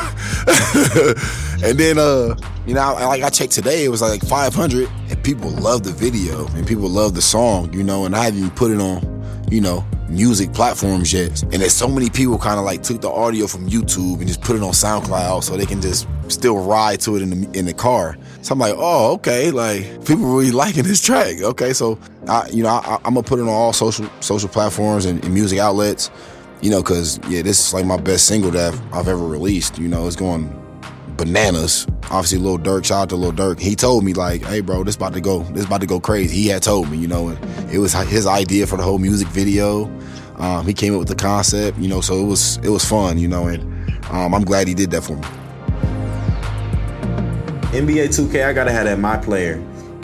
and 1.64 1.78
then 1.78 1.98
uh, 1.98 2.36
you 2.66 2.74
know, 2.74 2.80
I, 2.80 3.06
like 3.06 3.22
I 3.22 3.30
checked 3.30 3.52
today, 3.52 3.84
it 3.84 3.88
was 3.88 4.02
like 4.02 4.22
500, 4.22 4.88
and 5.08 5.24
people 5.24 5.50
love 5.50 5.82
the 5.82 5.92
video 5.92 6.46
and 6.48 6.66
people 6.66 6.88
love 6.88 7.14
the 7.14 7.22
song, 7.22 7.72
you 7.72 7.82
know, 7.82 8.04
and 8.04 8.14
I 8.14 8.24
haven't 8.24 8.38
even 8.38 8.50
put 8.52 8.70
it 8.70 8.80
on, 8.80 9.46
you 9.50 9.60
know, 9.60 9.84
music 10.08 10.52
platforms 10.52 11.12
yet. 11.12 11.42
And 11.42 11.54
there's 11.54 11.74
so 11.74 11.88
many 11.88 12.10
people 12.10 12.38
kind 12.38 12.58
of 12.58 12.64
like 12.64 12.82
took 12.82 13.00
the 13.00 13.10
audio 13.10 13.46
from 13.46 13.68
YouTube 13.68 14.18
and 14.18 14.26
just 14.26 14.40
put 14.42 14.56
it 14.56 14.62
on 14.62 14.72
SoundCloud 14.72 15.42
so 15.42 15.56
they 15.56 15.66
can 15.66 15.80
just 15.80 16.06
still 16.28 16.58
ride 16.58 17.00
to 17.00 17.16
it 17.16 17.22
in 17.22 17.30
the 17.30 17.58
in 17.58 17.64
the 17.64 17.74
car. 17.74 18.16
So 18.42 18.54
I'm 18.54 18.58
like, 18.58 18.74
oh, 18.76 19.14
okay, 19.14 19.50
like 19.50 19.82
people 20.06 20.24
really 20.24 20.50
liking 20.50 20.84
this 20.84 21.02
track. 21.02 21.40
Okay, 21.40 21.72
so 21.72 21.98
I, 22.26 22.48
you 22.48 22.62
know, 22.62 22.70
I, 22.70 22.94
am 23.04 23.14
gonna 23.14 23.22
put 23.22 23.38
it 23.38 23.42
on 23.42 23.48
all 23.48 23.72
social 23.72 24.08
social 24.20 24.48
platforms 24.48 25.04
and, 25.04 25.22
and 25.24 25.34
music 25.34 25.58
outlets. 25.58 26.10
You 26.62 26.70
know, 26.70 26.82
cause 26.82 27.18
yeah, 27.28 27.42
this 27.42 27.68
is 27.68 27.74
like 27.74 27.86
my 27.86 27.96
best 27.96 28.26
single 28.26 28.50
that 28.52 28.74
I've, 28.74 28.94
I've 28.94 29.08
ever 29.08 29.26
released. 29.26 29.78
You 29.78 29.88
know, 29.88 30.06
it's 30.06 30.16
going 30.16 30.56
bananas. 31.16 31.86
Obviously, 32.04 32.38
Lil 32.38 32.58
Durk. 32.58 32.84
Shout 32.86 33.02
out 33.02 33.08
to 33.10 33.16
Lil 33.16 33.32
Durk. 33.32 33.60
He 33.60 33.76
told 33.76 34.04
me 34.04 34.14
like, 34.14 34.42
"Hey, 34.42 34.60
bro, 34.60 34.84
this 34.84 34.96
about 34.96 35.12
to 35.14 35.20
go. 35.20 35.40
This 35.42 35.66
about 35.66 35.82
to 35.82 35.86
go 35.86 36.00
crazy." 36.00 36.34
He 36.34 36.48
had 36.48 36.62
told 36.62 36.90
me, 36.90 36.96
you 36.96 37.08
know, 37.08 37.36
it 37.70 37.78
was 37.78 37.92
his 37.92 38.26
idea 38.26 38.66
for 38.66 38.76
the 38.76 38.82
whole 38.82 38.98
music 38.98 39.28
video. 39.28 39.84
Um, 40.38 40.66
he 40.66 40.72
came 40.72 40.94
up 40.94 40.98
with 40.98 41.08
the 41.08 41.14
concept, 41.14 41.78
you 41.78 41.88
know, 41.88 42.00
so 42.00 42.18
it 42.18 42.26
was 42.26 42.56
it 42.58 42.70
was 42.70 42.84
fun, 42.84 43.18
you 43.18 43.28
know, 43.28 43.46
and 43.46 43.62
um, 44.10 44.34
I'm 44.34 44.44
glad 44.44 44.66
he 44.66 44.74
did 44.74 44.90
that 44.92 45.02
for 45.02 45.16
me. 45.16 45.28
NBA 47.70 48.08
2K, 48.08 48.46
I 48.46 48.52
gotta 48.52 48.72
have 48.72 48.86
that 48.86 48.98
my 48.98 49.16
player. 49.16 49.58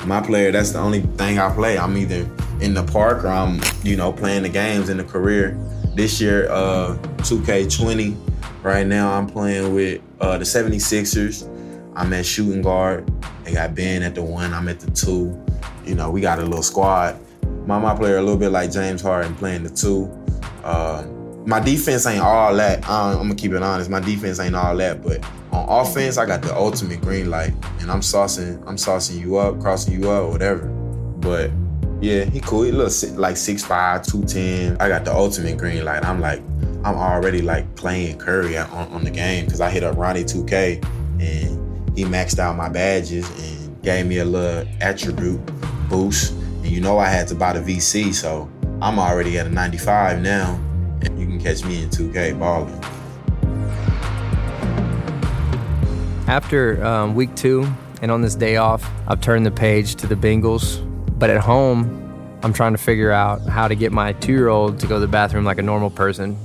My 0.06 0.20
player, 0.20 0.52
that's 0.52 0.70
the 0.70 0.78
only 0.78 1.00
thing 1.00 1.40
I 1.40 1.52
play. 1.52 1.76
I'm 1.76 1.96
either 1.96 2.30
in 2.60 2.74
the 2.74 2.84
park 2.84 3.24
or 3.24 3.28
I'm, 3.28 3.60
you 3.82 3.96
know, 3.96 4.12
playing 4.12 4.44
the 4.44 4.48
games 4.48 4.88
in 4.88 4.98
the 4.98 5.04
career. 5.04 5.58
This 5.96 6.20
year, 6.20 6.48
uh, 6.48 6.96
2K20. 7.18 8.16
Right 8.62 8.86
now, 8.86 9.12
I'm 9.12 9.26
playing 9.26 9.74
with 9.74 10.00
uh, 10.20 10.38
the 10.38 10.44
76ers. 10.44 11.48
I'm 11.96 12.12
at 12.12 12.24
shooting 12.24 12.62
guard. 12.62 13.10
They 13.42 13.54
got 13.54 13.74
Ben 13.74 14.04
at 14.04 14.14
the 14.14 14.22
one. 14.22 14.54
I'm 14.54 14.68
at 14.68 14.78
the 14.78 14.92
two. 14.92 15.36
You 15.84 15.96
know, 15.96 16.08
we 16.08 16.20
got 16.20 16.38
a 16.38 16.42
little 16.42 16.62
squad. 16.62 17.18
My 17.66 17.80
my 17.80 17.96
player 17.96 18.18
a 18.18 18.22
little 18.22 18.38
bit 18.38 18.50
like 18.50 18.70
James 18.70 19.02
Harden 19.02 19.34
playing 19.34 19.64
the 19.64 19.70
two. 19.70 20.08
Uh, 20.62 21.04
my 21.46 21.58
defense 21.58 22.06
ain't 22.06 22.22
all 22.22 22.54
that. 22.54 22.88
I'm 22.88 23.16
gonna 23.16 23.34
keep 23.34 23.52
it 23.52 23.62
honest. 23.62 23.90
My 23.90 23.98
defense 24.00 24.38
ain't 24.38 24.54
all 24.54 24.76
that, 24.76 25.02
but 25.02 25.24
on 25.56 25.86
offense, 25.86 26.18
I 26.18 26.26
got 26.26 26.42
the 26.42 26.54
ultimate 26.54 27.00
green 27.00 27.30
light, 27.30 27.54
and 27.80 27.90
I'm 27.90 28.00
saucing, 28.00 28.62
I'm 28.66 28.76
saucing 28.76 29.18
you 29.18 29.36
up, 29.36 29.58
crossing 29.60 30.00
you 30.00 30.10
up, 30.10 30.30
whatever. 30.30 30.66
But 30.66 31.50
yeah, 32.00 32.24
he 32.24 32.40
cool. 32.40 32.62
He 32.62 32.72
looks 32.72 33.02
like 33.12 33.36
6'5", 33.36 34.06
210. 34.06 34.76
I 34.80 34.88
got 34.88 35.04
the 35.04 35.14
ultimate 35.14 35.56
green 35.56 35.84
light. 35.84 36.04
I'm 36.04 36.20
like, 36.20 36.40
I'm 36.84 36.94
already 36.94 37.40
like 37.40 37.74
playing 37.74 38.18
Curry 38.18 38.56
on, 38.58 38.68
on 38.70 39.04
the 39.04 39.10
game 39.10 39.46
because 39.46 39.60
I 39.60 39.70
hit 39.70 39.82
up 39.82 39.96
Ronnie 39.96 40.24
2K 40.24 40.84
and 41.20 41.98
he 41.98 42.04
maxed 42.04 42.38
out 42.38 42.54
my 42.56 42.68
badges 42.68 43.28
and 43.40 43.82
gave 43.82 44.06
me 44.06 44.18
a 44.18 44.24
little 44.24 44.70
attribute 44.80 45.40
boost. 45.88 46.32
And 46.32 46.66
you 46.66 46.80
know 46.80 46.98
I 46.98 47.08
had 47.08 47.26
to 47.28 47.34
buy 47.34 47.58
the 47.58 47.60
VC, 47.60 48.12
so 48.12 48.50
I'm 48.82 48.98
already 48.98 49.38
at 49.38 49.46
a 49.46 49.50
95 49.50 50.20
now. 50.20 50.60
And 51.02 51.18
you 51.18 51.26
can 51.26 51.40
catch 51.40 51.64
me 51.64 51.82
in 51.82 51.88
2K 51.88 52.38
balling. 52.38 52.78
After 56.26 56.84
um, 56.84 57.14
week 57.14 57.34
two 57.36 57.72
and 58.02 58.10
on 58.10 58.20
this 58.20 58.34
day 58.34 58.56
off, 58.56 58.90
I've 59.06 59.20
turned 59.20 59.46
the 59.46 59.52
page 59.52 59.94
to 59.96 60.08
the 60.08 60.16
Bengals. 60.16 60.82
But 61.18 61.30
at 61.30 61.40
home, 61.40 62.40
I'm 62.42 62.52
trying 62.52 62.72
to 62.72 62.78
figure 62.78 63.12
out 63.12 63.42
how 63.42 63.68
to 63.68 63.76
get 63.76 63.92
my 63.92 64.12
two 64.14 64.32
year 64.32 64.48
old 64.48 64.80
to 64.80 64.88
go 64.88 64.96
to 64.96 65.00
the 65.00 65.06
bathroom 65.06 65.44
like 65.44 65.58
a 65.58 65.62
normal 65.62 65.88
person. 65.88 66.36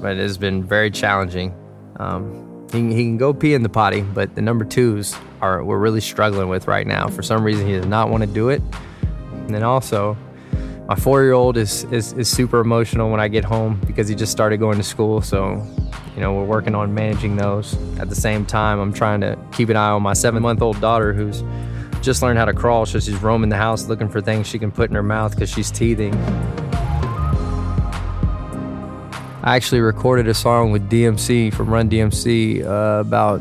But 0.00 0.16
it 0.16 0.20
has 0.20 0.38
been 0.38 0.64
very 0.64 0.90
challenging. 0.90 1.54
Um, 1.96 2.66
he, 2.72 2.78
he 2.94 3.04
can 3.04 3.18
go 3.18 3.34
pee 3.34 3.52
in 3.52 3.62
the 3.62 3.68
potty, 3.68 4.00
but 4.00 4.34
the 4.34 4.40
number 4.40 4.64
twos 4.64 5.14
are 5.42 5.62
we're 5.62 5.78
really 5.78 6.00
struggling 6.00 6.48
with 6.48 6.66
right 6.66 6.86
now. 6.86 7.08
For 7.08 7.22
some 7.22 7.44
reason, 7.44 7.66
he 7.66 7.74
does 7.74 7.86
not 7.86 8.08
want 8.08 8.22
to 8.22 8.26
do 8.26 8.48
it. 8.48 8.62
And 9.32 9.50
then 9.50 9.62
also, 9.62 10.16
my 10.88 10.94
four 10.94 11.22
year 11.22 11.34
old 11.34 11.58
is, 11.58 11.84
is, 11.92 12.14
is 12.14 12.28
super 12.28 12.60
emotional 12.60 13.10
when 13.10 13.20
I 13.20 13.28
get 13.28 13.44
home 13.44 13.80
because 13.86 14.08
he 14.08 14.14
just 14.14 14.32
started 14.32 14.56
going 14.60 14.78
to 14.78 14.82
school. 14.82 15.20
So, 15.20 15.62
you 16.16 16.22
know, 16.22 16.32
we're 16.32 16.44
working 16.44 16.74
on 16.74 16.94
managing 16.94 17.36
those. 17.36 17.74
At 18.00 18.08
the 18.08 18.14
same 18.14 18.46
time, 18.46 18.80
I'm 18.80 18.92
trying 18.92 19.20
to 19.20 19.38
keep 19.52 19.68
an 19.68 19.76
eye 19.76 19.90
on 19.90 20.02
my 20.02 20.14
seven 20.14 20.42
month 20.42 20.62
old 20.62 20.80
daughter 20.80 21.12
who's 21.12 21.44
just 22.00 22.22
learned 22.22 22.38
how 22.38 22.46
to 22.46 22.54
crawl. 22.54 22.86
So 22.86 22.98
she's 22.98 23.20
roaming 23.22 23.50
the 23.50 23.56
house 23.56 23.86
looking 23.86 24.08
for 24.08 24.22
things 24.22 24.46
she 24.46 24.58
can 24.58 24.72
put 24.72 24.88
in 24.88 24.96
her 24.96 25.02
mouth 25.02 25.32
because 25.32 25.50
she's 25.50 25.70
teething. 25.70 26.14
I 29.42 29.54
actually 29.54 29.82
recorded 29.82 30.26
a 30.26 30.34
song 30.34 30.72
with 30.72 30.90
DMC 30.90 31.52
from 31.54 31.68
Run 31.68 31.88
DMC 31.88 32.64
uh, 32.64 33.00
about 33.00 33.40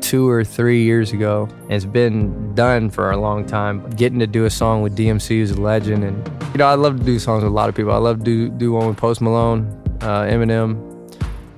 two 0.00 0.28
or 0.28 0.44
three 0.44 0.84
years 0.84 1.12
ago. 1.12 1.48
And 1.62 1.72
It's 1.72 1.84
been 1.84 2.54
done 2.54 2.90
for 2.90 3.10
a 3.10 3.16
long 3.16 3.44
time. 3.44 3.88
Getting 3.90 4.18
to 4.20 4.26
do 4.26 4.44
a 4.44 4.50
song 4.50 4.82
with 4.82 4.96
DMC 4.96 5.40
is 5.40 5.50
a 5.50 5.60
legend, 5.60 6.04
and 6.04 6.16
you 6.52 6.58
know 6.58 6.66
I 6.66 6.74
love 6.74 6.98
to 6.98 7.04
do 7.04 7.18
songs 7.18 7.42
with 7.42 7.52
a 7.52 7.54
lot 7.54 7.68
of 7.68 7.74
people. 7.74 7.92
I 7.92 7.96
love 7.96 8.18
to 8.18 8.24
do, 8.24 8.48
do 8.50 8.72
one 8.72 8.86
with 8.86 8.96
Post 8.96 9.20
Malone, 9.20 9.66
uh, 10.00 10.22
Eminem, 10.22 10.87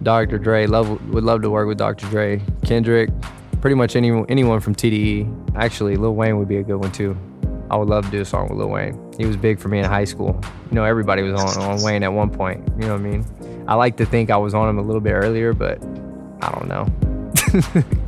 Dr. 0.03 0.39
Dre. 0.39 0.67
Love 0.67 0.89
would 1.13 1.25
love 1.25 1.43
to 1.43 1.51
work 1.51 1.67
with 1.69 1.79
Dr. 1.79 2.07
Dre, 2.09 2.41
Kendrick, 2.65 3.11
pretty 3.61 3.77
much 3.77 3.97
any 3.97 4.11
anyone 4.29 4.61
from 4.61 4.75
TDE. 4.75 5.57
Actually, 5.57 5.97
Lil 5.97 6.15
Wayne 6.15 6.39
would 6.39 6.49
be 6.49 6.57
a 6.57 6.63
good 6.63 6.77
one 6.77 6.93
too. 6.93 7.17
I 7.71 7.77
would 7.77 7.89
love 7.89 8.05
to 8.07 8.11
do 8.11 8.21
a 8.21 8.25
song 8.25 8.49
with 8.49 8.59
Lil 8.59 8.69
Wayne. 8.69 9.15
He 9.17 9.27
was 9.27 9.37
big 9.37 9.61
for 9.61 9.69
me 9.69 9.79
in 9.79 9.85
high 9.85 10.05
school. 10.05 10.41
You 10.71 10.75
know, 10.75 10.85
everybody 10.85 11.23
was 11.23 11.41
on, 11.41 11.63
on 11.63 11.83
Wayne 11.83 12.03
at 12.03 12.13
one 12.13 12.31
point. 12.31 12.67
You 12.77 12.87
know 12.87 12.95
what 12.95 13.01
I 13.01 13.05
mean? 13.05 13.25
I 13.69 13.75
like 13.75 13.97
to 13.99 14.07
think 14.07 14.31
I 14.31 14.37
was 14.37 14.55
on 14.55 14.69
him 14.69 14.79
a 14.79 14.83
little 14.83 15.01
bit 15.01 15.13
earlier, 15.13 15.53
but 15.53 15.81
I 16.43 16.51
don't 16.51 16.67
know. 16.67 16.87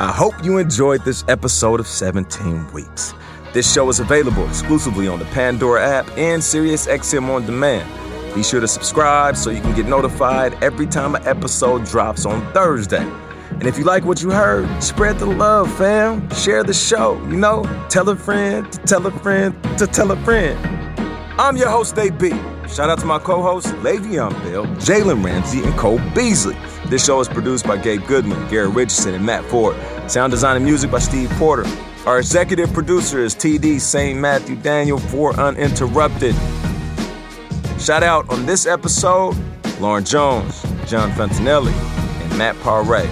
I 0.00 0.10
hope 0.10 0.32
you 0.42 0.56
enjoyed 0.56 1.04
this 1.04 1.22
episode 1.28 1.78
of 1.78 1.86
17 1.86 2.72
Weeks. 2.72 3.12
This 3.52 3.72
show 3.72 3.88
is 3.88 3.98
available 3.98 4.46
exclusively 4.46 5.08
on 5.08 5.18
the 5.18 5.24
Pandora 5.26 5.84
app 5.84 6.06
and 6.16 6.40
SiriusXM 6.40 7.28
on 7.28 7.46
demand. 7.46 7.90
Be 8.32 8.44
sure 8.44 8.60
to 8.60 8.68
subscribe 8.68 9.36
so 9.36 9.50
you 9.50 9.60
can 9.60 9.74
get 9.74 9.86
notified 9.86 10.54
every 10.62 10.86
time 10.86 11.16
an 11.16 11.26
episode 11.26 11.84
drops 11.84 12.26
on 12.26 12.40
Thursday. 12.52 13.04
And 13.50 13.66
if 13.66 13.76
you 13.76 13.82
like 13.82 14.04
what 14.04 14.22
you 14.22 14.30
heard, 14.30 14.80
spread 14.80 15.18
the 15.18 15.26
love, 15.26 15.76
fam. 15.76 16.30
Share 16.30 16.62
the 16.62 16.72
show, 16.72 17.16
you 17.24 17.36
know? 17.36 17.64
Tell 17.88 18.08
a 18.08 18.14
friend 18.14 18.70
to 18.72 18.78
tell 18.82 19.04
a 19.04 19.10
friend 19.10 19.60
to 19.78 19.86
tell 19.88 20.12
a 20.12 20.16
friend. 20.24 20.56
I'm 21.36 21.56
your 21.56 21.70
host, 21.70 21.98
AB. 21.98 22.30
Shout 22.68 22.88
out 22.88 23.00
to 23.00 23.06
my 23.06 23.18
co-hosts, 23.18 23.72
Le'Veon 23.72 24.30
Bell, 24.44 24.66
Jalen 24.76 25.24
Ramsey, 25.24 25.64
and 25.64 25.76
Cole 25.76 26.00
Beasley. 26.14 26.56
This 26.86 27.04
show 27.04 27.18
is 27.18 27.28
produced 27.28 27.66
by 27.66 27.78
Gabe 27.78 28.06
Goodman, 28.06 28.48
Gary 28.48 28.68
Richardson, 28.68 29.14
and 29.14 29.26
Matt 29.26 29.44
Ford. 29.46 29.74
Sound 30.08 30.30
design 30.30 30.54
and 30.54 30.64
music 30.64 30.92
by 30.92 31.00
Steve 31.00 31.30
Porter. 31.30 31.68
Our 32.06 32.18
executive 32.18 32.72
producer 32.72 33.18
is 33.22 33.34
TD 33.34 33.78
St. 33.78 34.18
Matthew 34.18 34.56
Daniel 34.56 34.98
for 34.98 35.38
Uninterrupted. 35.38 36.34
Shout 37.78 38.02
out 38.02 38.28
on 38.30 38.46
this 38.46 38.64
episode, 38.64 39.36
Lauren 39.80 40.04
Jones, 40.04 40.62
John 40.86 41.10
Fantinelli, 41.10 41.72
and 41.72 42.38
Matt 42.38 42.56
Parray. 42.60 43.06